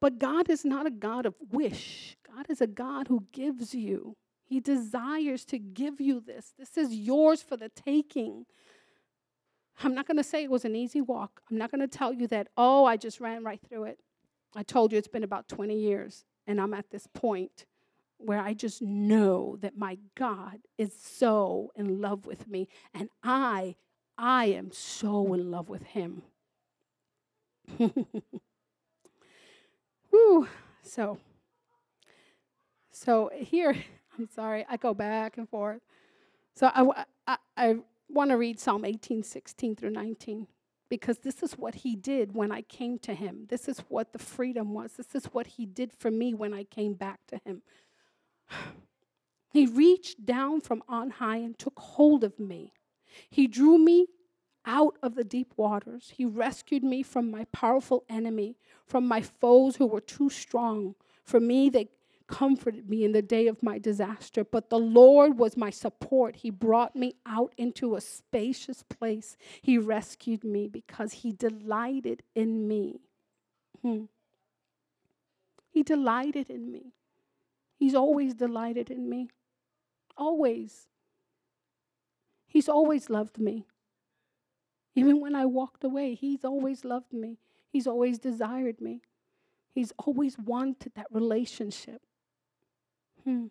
[0.00, 4.16] But God is not a God of wish, God is a God who gives you.
[4.44, 6.54] He desires to give you this.
[6.58, 8.46] This is yours for the taking.
[9.82, 11.40] I'm not going to say it was an easy walk.
[11.48, 14.00] I'm not going to tell you that, oh, I just ran right through it.
[14.54, 17.66] I told you it's been about 20 years, and I'm at this point
[18.18, 23.76] where I just know that my God is so in love with me, and I,
[24.18, 26.22] I am so in love with Him.
[30.10, 30.48] Whew.
[30.82, 31.18] So,
[32.90, 33.76] so here,
[34.18, 35.80] I'm sorry, I go back and forth.
[36.56, 37.76] So I, I, I
[38.08, 40.48] want to read Psalm 18, 16 through 19
[40.90, 43.46] because this is what he did when I came to him.
[43.48, 44.94] This is what the freedom was.
[44.94, 47.62] This is what he did for me when I came back to him.
[49.52, 52.72] He reached down from on high and took hold of me.
[53.28, 54.06] He drew me
[54.64, 56.12] out of the deep waters.
[56.16, 58.56] He rescued me from my powerful enemy,
[58.86, 60.94] from my foes who were too strong.
[61.24, 61.88] For me, they
[62.30, 66.36] comforted me in the day of my disaster, but the Lord was my support.
[66.36, 69.36] He brought me out into a spacious place.
[69.60, 73.00] He rescued me because He delighted in me.
[73.82, 74.04] Hmm.
[75.72, 76.92] He delighted in me.
[77.76, 79.28] He's always delighted in me.
[80.16, 80.86] Always.
[82.46, 83.66] He's always loved me.
[84.94, 87.38] Even when I walked away, He's always loved me.
[87.72, 89.02] He's always desired me.
[89.72, 92.02] He's always wanted that relationship.
[93.24, 93.46] Hmm.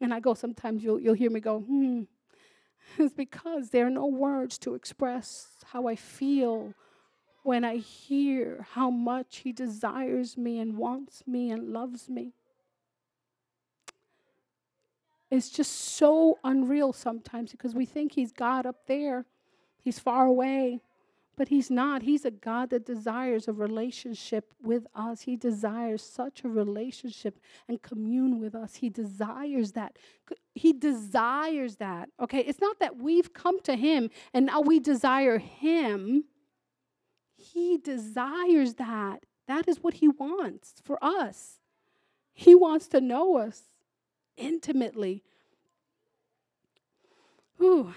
[0.00, 2.02] And I go, sometimes you'll, you'll hear me go, hmm.
[2.98, 6.74] It's because there are no words to express how I feel
[7.42, 12.32] when I hear how much He desires me and wants me and loves me.
[15.30, 19.26] It's just so unreal sometimes because we think He's God up there,
[19.82, 20.80] He's far away.
[21.38, 22.02] But he's not.
[22.02, 25.20] He's a God that desires a relationship with us.
[25.20, 28.74] He desires such a relationship and commune with us.
[28.74, 29.96] He desires that.
[30.56, 32.08] He desires that.
[32.18, 32.40] Okay?
[32.40, 36.24] It's not that we've come to him and now we desire him.
[37.36, 39.22] He desires that.
[39.46, 41.60] That is what he wants for us.
[42.34, 43.62] He wants to know us
[44.36, 45.22] intimately.
[47.62, 47.94] Ooh.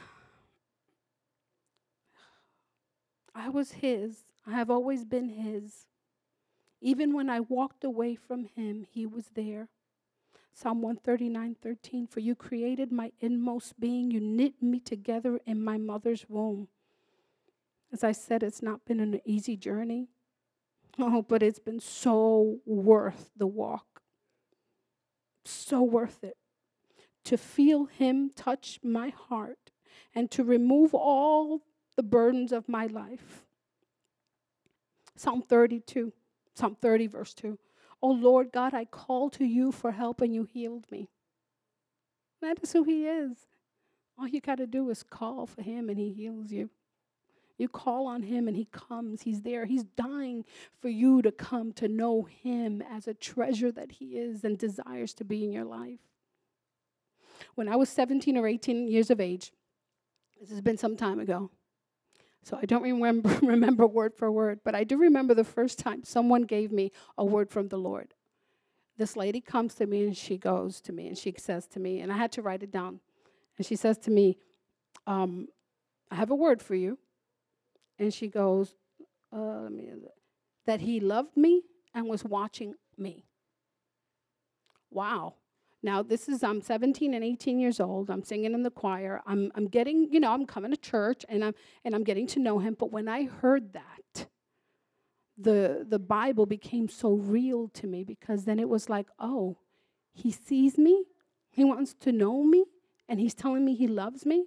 [3.34, 4.26] I was His.
[4.46, 5.86] I have always been His.
[6.82, 9.70] Even when I walked away from Him, He was there.
[10.54, 12.08] Psalm 139 13.
[12.08, 16.68] For you created my inmost being, you knit me together in my mother's womb.
[17.94, 20.08] As I said, it's not been an easy journey.
[21.00, 24.02] Oh, but it's been so worth the walk.
[25.46, 26.38] So worth it.
[27.26, 29.72] To feel Him touch my heart
[30.14, 31.62] and to remove all
[32.02, 33.44] the burdens of my life.
[35.16, 36.12] Psalm 32,
[36.56, 37.60] Psalm 30, verse 2.
[38.02, 41.10] Oh Lord God, I called to you for help and you healed me.
[42.42, 43.38] That is who He is.
[44.18, 46.72] All you got to do is call for Him and He heals you.
[47.60, 49.22] You call on Him and He comes.
[49.22, 49.68] He's there.
[49.68, 50.44] He's dying
[50.82, 55.14] for you to come to know Him as a treasure that He is and desires
[55.14, 56.00] to be in your life.
[57.54, 59.52] When I was 17 or 18 years of age,
[60.40, 61.52] this has been some time ago,
[62.44, 66.04] so I don't remember, remember word for word, but I do remember the first time
[66.04, 68.14] someone gave me a word from the Lord.
[68.98, 72.02] This lady comes to me and she goes to me and she says to me,
[72.02, 73.00] and I had to write it down.
[73.58, 74.38] And she says to me,
[75.08, 75.48] um,
[76.10, 76.98] I have a word for you.
[77.98, 78.74] And she goes,
[79.32, 79.70] uh,
[80.66, 81.64] that he loved me
[81.94, 83.26] and was watching me.
[84.90, 85.36] Wow.
[85.84, 88.12] Now, this is, I'm 17 and 18 years old.
[88.12, 89.22] I'm singing in the choir.
[89.26, 92.40] I'm, I'm getting, you know, I'm coming to church and I'm, and I'm getting to
[92.40, 92.76] know him.
[92.78, 94.28] But when I heard that,
[95.38, 99.58] the, the Bible became so real to me because then it was like, oh,
[100.14, 101.06] he sees me,
[101.50, 102.66] he wants to know me,
[103.10, 104.46] and he's telling me he loves me.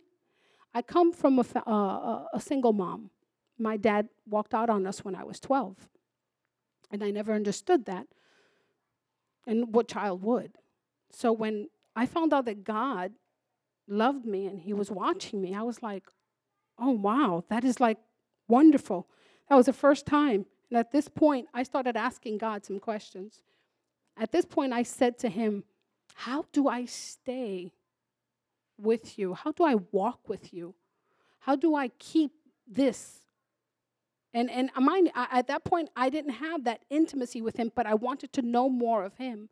[0.72, 3.10] I come from a, uh, a single mom.
[3.58, 5.88] My dad walked out on us when I was 12,
[6.90, 8.06] and I never understood that.
[9.46, 10.52] And what child would?
[11.14, 13.12] So when I found out that God
[13.86, 16.04] loved me and He was watching me, I was like,
[16.78, 17.98] oh, wow, that is like
[18.48, 19.08] wonderful.
[19.48, 20.46] That was the first time.
[20.70, 23.42] And at this point, I started asking God some questions.
[24.16, 25.64] At this point, I said to Him,
[26.14, 27.72] How do I stay
[28.78, 29.34] with you?
[29.34, 30.74] How do I walk with you?
[31.40, 32.32] How do I keep
[32.66, 33.20] this?
[34.32, 37.94] And, and mind, at that point, I didn't have that intimacy with him, but I
[37.94, 39.48] wanted to know more of him.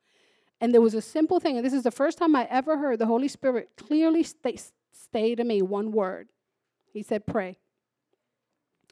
[0.63, 3.01] And there was a simple thing, and this is the first time I ever heard
[3.01, 4.57] the Holy Spirit clearly stay,
[4.93, 6.29] stay to me one word.
[6.93, 7.59] He said, Pray.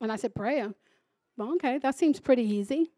[0.01, 0.75] And I said, Prayer.
[1.37, 2.91] Well, okay, that seems pretty easy.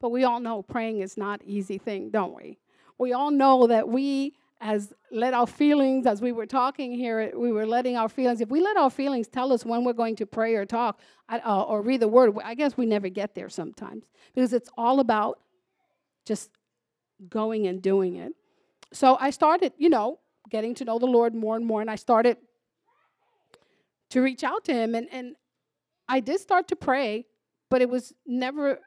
[0.00, 2.58] But we all know praying is not easy thing, don't we?
[2.96, 7.52] We all know that we as let our feelings as we were talking here we
[7.52, 10.24] were letting our feelings if we let our feelings tell us when we're going to
[10.24, 10.98] pray or talk
[11.28, 14.98] uh, or read the word i guess we never get there sometimes because it's all
[14.98, 15.38] about
[16.24, 16.55] just
[17.28, 18.32] going and doing it.
[18.92, 20.18] So I started, you know,
[20.50, 22.36] getting to know the Lord more and more, and I started
[24.10, 24.94] to reach out to Him.
[24.94, 25.34] And, and
[26.08, 27.26] I did start to pray,
[27.68, 28.80] but it was never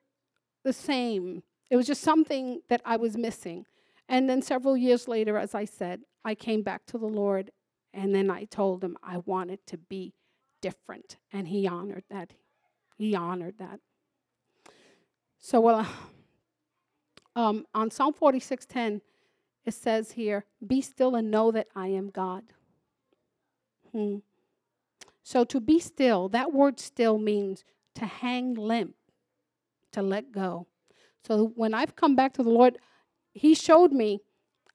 [0.64, 1.44] the same.
[1.70, 3.66] It was just something that I was missing.
[4.08, 7.52] And then several years later, as I said, I came back to the Lord,
[7.94, 10.14] and then I told Him I wanted to be
[10.62, 12.34] different, and He honored that.
[12.98, 13.80] He honored that.
[15.40, 15.88] So, well,
[17.40, 19.02] um, on Psalm 46:10,
[19.66, 22.44] it says here, "Be still and know that I am God."
[23.94, 24.18] Hmm.
[25.24, 27.64] So to be still, that word "still" means
[27.96, 28.96] to hang limp,
[29.94, 30.68] to let go.
[31.24, 32.78] So when I've come back to the Lord,
[33.32, 34.22] He showed me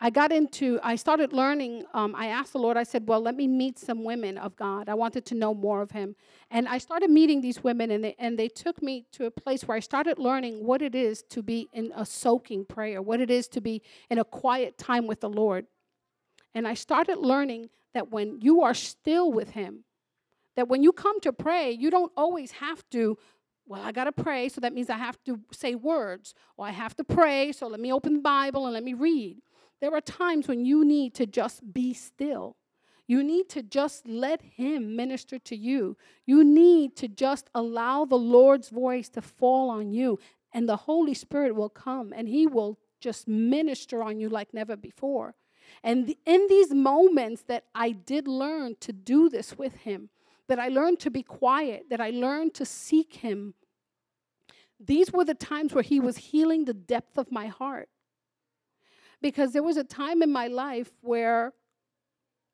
[0.01, 1.84] I got into, I started learning.
[1.95, 4.88] Um, I asked the Lord, I said, Well, let me meet some women of God.
[4.88, 6.16] I wanted to know more of Him.
[6.51, 9.62] And I started meeting these women, and they, and they took me to a place
[9.64, 13.30] where I started learning what it is to be in a soaking prayer, what it
[13.30, 15.66] is to be in a quiet time with the Lord.
[16.55, 19.84] And I started learning that when you are still with Him,
[20.57, 23.16] that when you come to pray, you don't always have to,
[23.66, 26.70] well, I got to pray, so that means I have to say words, or I
[26.70, 29.38] have to pray, so let me open the Bible and let me read.
[29.85, 32.57] There are times when you need to just be still.
[33.07, 35.99] You need to just let Him minister to you.
[36.24, 40.18] You need to just allow the Lord's voice to fall on you,
[40.55, 44.74] and the Holy Spirit will come and He will just minister on you like never
[44.74, 45.35] before.
[45.82, 50.09] And in these moments that I did learn to do this with Him,
[50.49, 53.53] that I learned to be quiet, that I learned to seek Him,
[54.80, 57.91] these were the times where He was healing the depth of my heart.
[59.25, 61.55] Because there was a time in my life where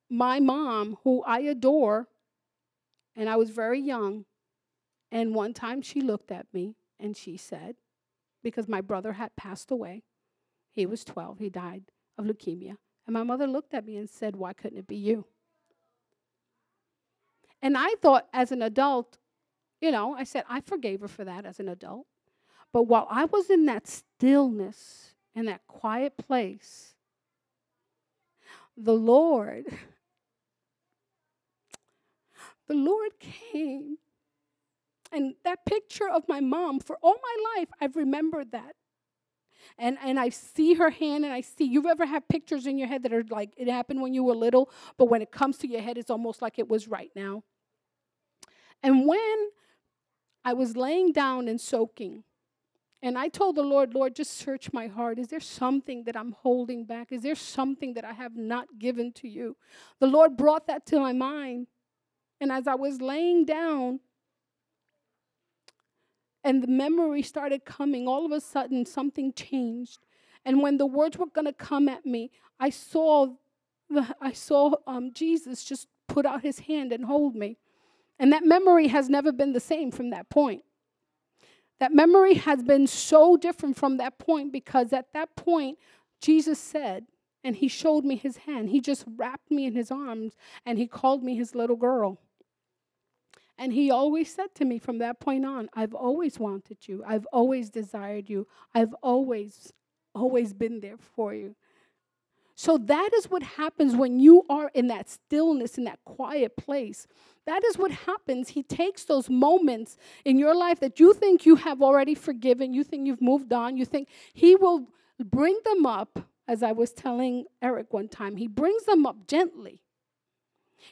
[0.09, 2.07] my mom, who I adore,
[3.17, 4.25] and I was very young,
[5.11, 7.75] and one time she looked at me and she said,
[8.45, 10.05] because my brother had passed away,
[10.71, 11.83] he was 12, he died
[12.17, 12.77] of leukemia.
[13.05, 15.25] And my mother looked at me and said, Why couldn't it be you?
[17.61, 19.19] And I thought, as an adult,
[19.81, 22.07] you know, I said, I forgave her for that as an adult.
[22.73, 26.95] But while I was in that stillness, in that quiet place,
[28.77, 29.67] the Lord,
[32.69, 33.99] the Lord came.
[35.13, 38.77] And that picture of my mom, for all my life, I've remembered that
[39.79, 42.89] and and I see her hand and I see you ever have pictures in your
[42.89, 45.69] head that are like it happened when you were little, but when it comes to
[45.69, 47.43] your head, it's almost like it was right now.
[48.83, 49.49] And when
[50.45, 52.25] I was laying down and soaking,
[53.03, 55.19] and I told the Lord, Lord, just search my heart.
[55.19, 57.13] Is there something that I'm holding back?
[57.13, 59.57] Is there something that I have not given to you?
[60.01, 61.69] The Lord brought that to my mind.
[62.41, 64.01] And as I was laying down,
[66.43, 68.09] and the memory started coming.
[68.09, 69.99] All of a sudden, something changed.
[70.45, 73.35] And when the words were going to come at me, I saw,
[73.89, 77.59] the, I saw um, Jesus just put out his hand and hold me.
[78.19, 80.63] And that memory has never been the same from that point.
[81.81, 85.79] That memory has been so different from that point because at that point,
[86.21, 87.07] Jesus said,
[87.43, 88.69] and he showed me his hand.
[88.69, 92.19] He just wrapped me in his arms and he called me his little girl.
[93.57, 97.03] And he always said to me from that point on, I've always wanted you.
[97.07, 98.47] I've always desired you.
[98.75, 99.73] I've always,
[100.15, 101.57] always been there for you.
[102.55, 107.07] So that is what happens when you are in that stillness, in that quiet place.
[107.51, 108.51] That is what happens.
[108.51, 112.85] He takes those moments in your life that you think you have already forgiven, you
[112.85, 114.87] think you've moved on, you think He will
[115.19, 119.83] bring them up, as I was telling Eric one time, He brings them up gently.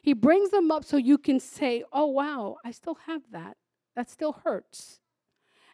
[0.02, 3.56] He brings them up so you can say, oh, wow, I still have that.
[3.94, 4.98] That still hurts.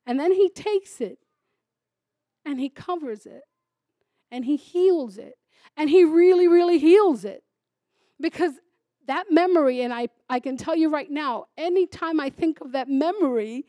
[0.06, 1.18] And then he takes it
[2.44, 3.44] and he covers it
[4.30, 5.38] and he heals it.
[5.78, 7.42] And he really, really heals it.
[8.20, 8.52] Because
[9.06, 12.88] that memory, and I, I can tell you right now, anytime I think of that
[12.88, 13.64] memory,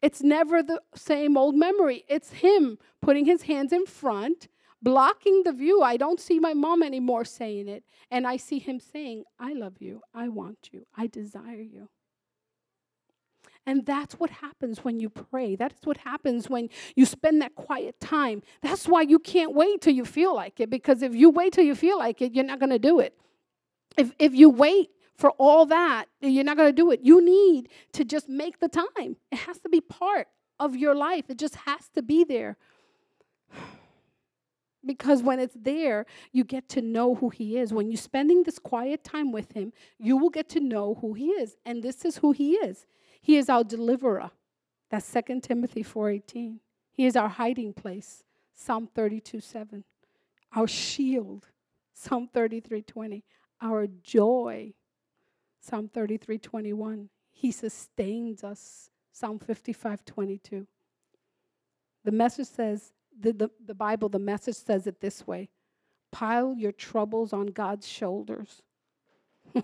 [0.00, 2.04] it's never the same old memory.
[2.08, 4.48] It's him putting his hands in front
[4.82, 5.80] blocking the view.
[5.82, 7.84] I don't see my mom anymore saying it.
[8.10, 10.02] And I see him saying, I love you.
[10.12, 10.86] I want you.
[10.96, 11.88] I desire you.
[13.64, 15.54] And that's what happens when you pray.
[15.54, 18.42] That is what happens when you spend that quiet time.
[18.60, 21.64] That's why you can't wait till you feel like it, because if you wait till
[21.64, 23.16] you feel like it, you're not going to do it.
[23.96, 27.00] If, if you wait for all that, you're not going to do it.
[27.02, 29.16] You need to just make the time.
[29.30, 30.28] It has to be part
[30.58, 32.56] of your life, it just has to be there.
[34.84, 37.72] Because when it's there, you get to know who he is.
[37.72, 41.28] When you're spending this quiet time with him, you will get to know who he
[41.28, 41.56] is.
[41.64, 42.84] And this is who he is.
[43.20, 44.32] He is our deliverer.
[44.90, 46.58] That's 2 Timothy 4:18.
[46.90, 48.24] He is our hiding place.
[48.54, 49.84] Psalm 32, 7.
[50.54, 51.48] Our shield.
[51.94, 53.24] Psalm 33, 20.
[53.62, 54.74] Our joy.
[55.60, 57.08] Psalm 33, 21.
[57.30, 58.90] He sustains us.
[59.12, 60.66] Psalm 55, 22.
[62.04, 65.48] The message says, the, the, the Bible, the message says it this way
[66.10, 68.62] pile your troubles on God's shoulders.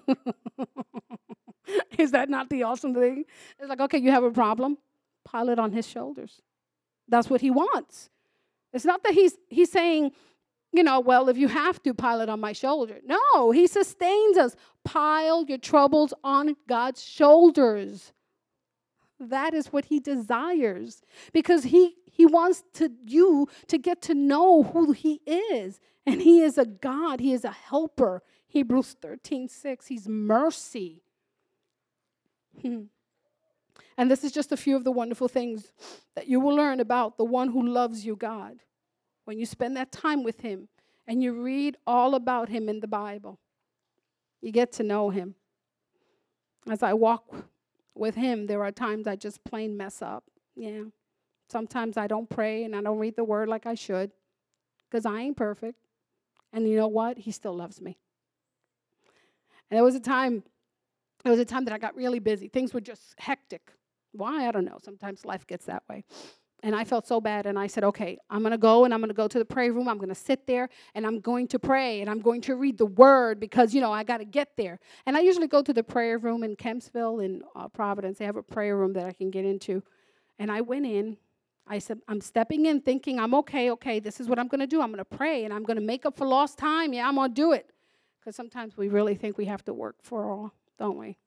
[1.99, 3.25] Is that not the awesome thing?
[3.59, 4.79] It's like, okay, you have a problem,
[5.25, 6.41] pile it on his shoulders.
[7.07, 8.09] That's what he wants.
[8.73, 10.13] It's not that he's he's saying,
[10.73, 12.99] you know, well, if you have to pile it on my shoulder.
[13.05, 14.55] No, he sustains us.
[14.85, 18.13] Pile your troubles on God's shoulders.
[19.19, 21.03] That is what he desires
[21.33, 25.81] because he he wants to you to get to know who he is.
[26.07, 28.23] And he is a God, he is a helper.
[28.49, 29.87] Hebrews 13, 6.
[29.87, 31.03] He's mercy.
[32.61, 32.83] Hmm.
[33.97, 35.73] And this is just a few of the wonderful things
[36.15, 38.61] that you will learn about the one who loves you, God.
[39.29, 40.69] When you spend that time with him
[41.07, 43.39] and you read all about him in the Bible.
[44.41, 45.35] You get to know him.
[46.67, 47.27] As I walk
[47.95, 50.25] with him, there are times I just plain mess up.
[50.57, 50.85] Yeah.
[51.51, 54.13] Sometimes I don't pray and I don't read the word like I should
[54.89, 55.77] because I ain't perfect.
[56.55, 57.19] And you know what?
[57.19, 57.99] He still loves me.
[59.71, 60.43] And there was a time,
[61.23, 62.49] there was a time that I got really busy.
[62.49, 63.73] Things were just hectic.
[64.13, 64.49] Why?
[64.49, 64.79] I don't know.
[64.83, 66.05] Sometimes life gets that way.
[66.63, 67.47] And I felt so bad.
[67.47, 69.45] And I said, okay, I'm going to go and I'm going to go to the
[69.45, 69.89] prayer room.
[69.89, 72.79] I'm going to sit there and I'm going to pray and I'm going to read
[72.79, 74.81] the word because, you know, I got to get there.
[75.07, 78.19] And I usually go to the prayer room in Kempsville in uh, Providence.
[78.19, 79.83] They have a prayer room that I can get into.
[80.41, 81.17] And I went in.
[81.69, 84.67] I said, I'm stepping in thinking, I'm okay, okay, this is what I'm going to
[84.67, 84.81] do.
[84.81, 86.93] I'm going to pray and I'm going to make up for lost time.
[86.93, 87.71] Yeah, I'm going to do it.
[88.19, 91.19] Because sometimes we really think we have to work for all, don't we?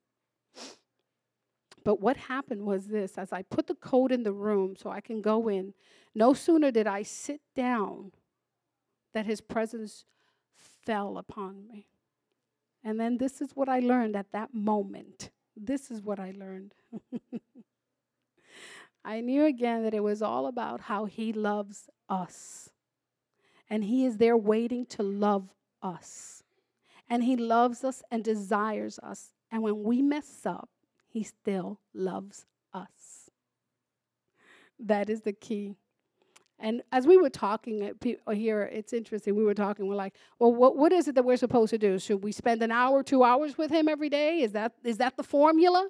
[1.83, 5.01] But what happened was this as I put the code in the room so I
[5.01, 5.73] can go in,
[6.13, 8.11] no sooner did I sit down
[9.13, 10.05] that his presence
[10.55, 11.87] fell upon me.
[12.83, 15.29] And then this is what I learned at that moment.
[15.55, 16.73] This is what I learned.
[19.03, 22.69] I knew again that it was all about how he loves us.
[23.69, 25.49] And he is there waiting to love
[25.81, 26.43] us.
[27.09, 29.33] And he loves us and desires us.
[29.51, 30.69] And when we mess up,
[31.11, 33.29] he still loves us.
[34.79, 35.75] That is the key.
[36.57, 39.35] And as we were talking uh, here, it's interesting.
[39.35, 39.87] We were talking.
[39.87, 41.99] We're like, well, what, what is it that we're supposed to do?
[41.99, 44.41] Should we spend an hour, two hours with him every day?
[44.41, 45.89] Is that is that the formula?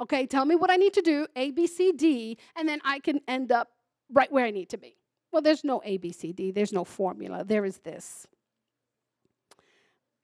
[0.00, 3.00] Okay, tell me what I need to do, A, B, C, D, and then I
[3.00, 3.68] can end up
[4.12, 4.96] right where I need to be.
[5.30, 6.50] Well, there's no A, B, C, D.
[6.50, 7.44] There's no formula.
[7.44, 8.26] There is this.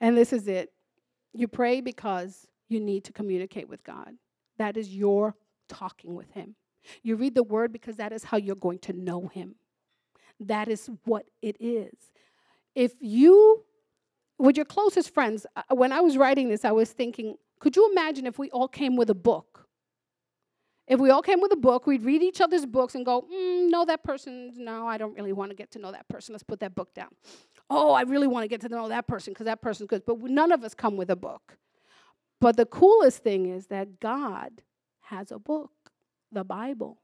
[0.00, 0.72] And this is it.
[1.32, 4.14] You pray because you need to communicate with God.
[4.58, 5.34] That is your
[5.68, 6.54] talking with Him.
[7.02, 9.56] You read the Word because that is how you're going to know Him.
[10.40, 11.94] That is what it is.
[12.74, 13.64] If you,
[14.38, 17.90] with your closest friends, uh, when I was writing this, I was thinking, could you
[17.90, 19.68] imagine if we all came with a book?
[20.86, 23.70] If we all came with a book, we'd read each other's books and go, mm,
[23.70, 26.34] no, that person, no, I don't really want to get to know that person.
[26.34, 27.08] Let's put that book down.
[27.70, 30.02] Oh, I really want to get to know that person because that person's good.
[30.04, 31.56] But none of us come with a book.
[32.44, 34.60] But the coolest thing is that God
[35.04, 35.70] has a book,
[36.30, 36.98] the Bible.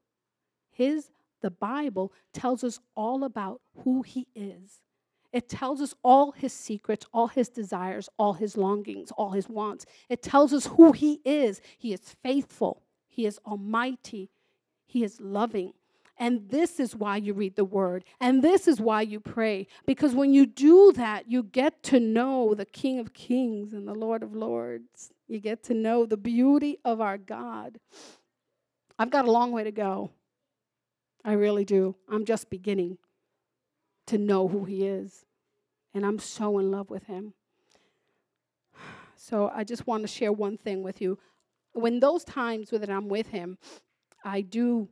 [0.70, 1.08] His
[1.40, 4.82] the Bible tells us all about who he is.
[5.32, 9.86] It tells us all his secrets, all his desires, all his longings, all his wants.
[10.10, 11.62] It tells us who he is.
[11.78, 14.28] He is faithful, he is almighty,
[14.84, 15.72] he is loving.
[16.18, 18.04] And this is why you read the word.
[18.20, 19.68] And this is why you pray.
[19.86, 23.94] Because when you do that, you get to know the King of Kings and the
[23.94, 25.14] Lord of Lords.
[25.30, 27.78] You get to know the beauty of our God.
[28.98, 30.10] I've got a long way to go.
[31.24, 31.94] I really do.
[32.08, 32.98] I'm just beginning
[34.08, 35.24] to know who He is.
[35.94, 37.34] And I'm so in love with Him.
[39.14, 41.16] So I just want to share one thing with you.
[41.74, 43.56] When those times that I'm with Him,
[44.24, 44.88] I do,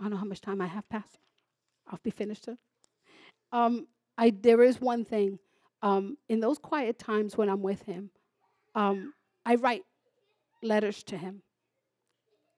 [0.00, 1.18] I don't know how much time I have, passed.
[1.86, 2.56] I'll be finished soon.
[3.52, 5.38] Um, I, there is one thing.
[5.82, 8.10] Um, in those quiet times when I'm with Him,
[8.74, 9.12] um,
[9.48, 9.84] I write
[10.62, 11.40] letters to him.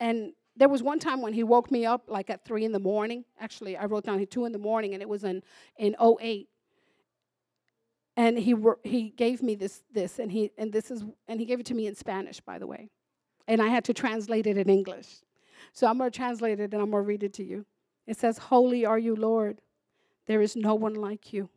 [0.01, 2.81] And there was one time when he woke me up like at three in the
[2.81, 3.25] morning.
[3.39, 5.45] Actually, I wrote down at two in the morning, and it was in
[5.79, 6.49] in 08.
[8.17, 11.61] And he he gave me this this, and he and this is and he gave
[11.61, 12.91] it to me in Spanish, by the way,
[13.47, 15.21] and I had to translate it in English.
[15.73, 17.67] So I'm going to translate it and I'm going to read it to you.
[18.09, 19.61] It says, "Holy are you, Lord.
[20.27, 21.51] There is no one like you.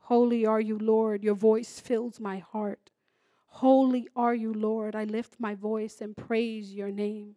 [0.00, 1.22] Holy are you, Lord.
[1.22, 2.89] Your voice fills my heart."
[3.50, 4.94] Holy are you, Lord.
[4.94, 7.34] I lift my voice and praise your name.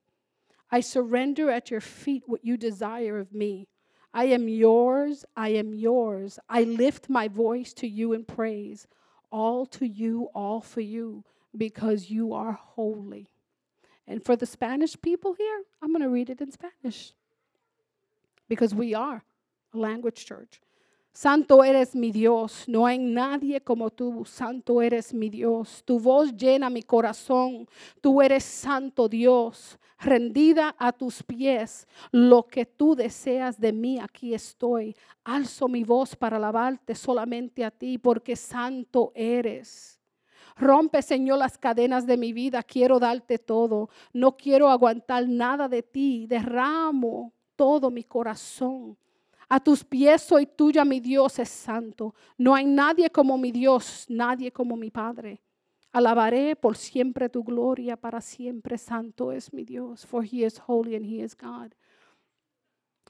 [0.72, 3.68] I surrender at your feet what you desire of me.
[4.14, 5.26] I am yours.
[5.36, 6.40] I am yours.
[6.48, 8.88] I lift my voice to you in praise.
[9.32, 11.26] All to you, all for you,
[11.58, 13.30] because you are holy.
[14.08, 17.14] And for the Spanish people here, I'm going to read it in Spanish
[18.48, 19.24] because we are
[19.74, 20.62] a language church.
[21.16, 25.84] Santo eres mi Dios, no hay nadie como tú, santo eres mi Dios.
[25.86, 27.68] Tu voz llena mi corazón,
[28.02, 31.88] tú eres santo Dios, rendida a tus pies.
[32.12, 34.96] Lo que tú deseas de mí, aquí estoy.
[35.24, 40.00] Alzo mi voz para alabarte solamente a ti, porque santo eres.
[40.56, 42.64] Rompe, Señor, las cadenas de mi vida.
[42.64, 43.90] Quiero darte todo.
[44.14, 46.26] No quiero aguantar nada de ti.
[46.26, 48.98] Derramo todo mi corazón
[49.50, 52.14] a tus pies soy tuya, mi Dios es santo.
[52.38, 55.42] No hay nadie como mi Dios, nadie como mi Padre.
[55.94, 60.96] Alabaré por siempre tu gloria, para siempre santo es mi Dios, for he is holy
[60.96, 61.76] and he is God.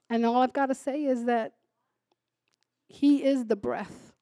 [0.10, 1.54] And all I've got to say is that
[2.88, 4.14] he is the breath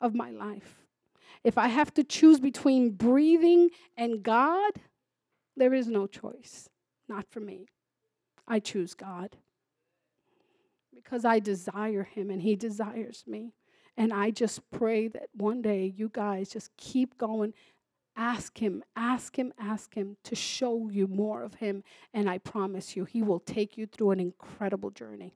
[0.00, 0.86] of my life.
[1.42, 4.72] If I have to choose between breathing and God,
[5.56, 6.68] there is no choice.
[7.08, 7.66] Not for me.
[8.46, 9.36] I choose God
[11.04, 13.52] because I desire Him and He desires me.
[13.96, 17.54] And I just pray that one day you guys just keep going.
[18.16, 21.84] Ask Him, ask Him, ask Him to show you more of Him.
[22.12, 25.34] And I promise you, He will take you through an incredible journey.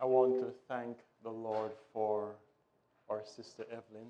[0.00, 2.30] I want to thank the Lord for
[3.10, 4.06] our sister Evelyn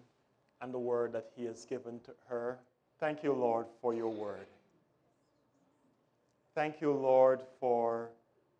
[0.61, 2.59] and the word that He has given to her.
[3.01, 4.46] Thank you, Lord, for your word.
[6.55, 8.11] Thank you, Lord, for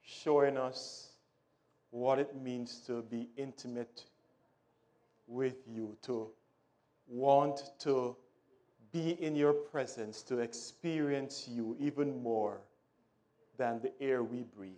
[0.03, 1.09] showing us
[1.91, 4.05] what it means to be intimate
[5.26, 6.28] with you, to
[7.09, 8.16] want to
[8.93, 12.61] be in your presence, to experience you even more
[13.57, 14.72] than the air we breathe.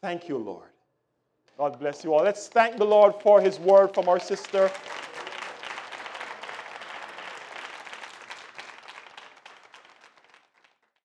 [0.00, 0.68] Thank you, Lord.
[1.58, 2.24] God bless you all.
[2.24, 4.70] Let's thank the Lord for his word from our sister.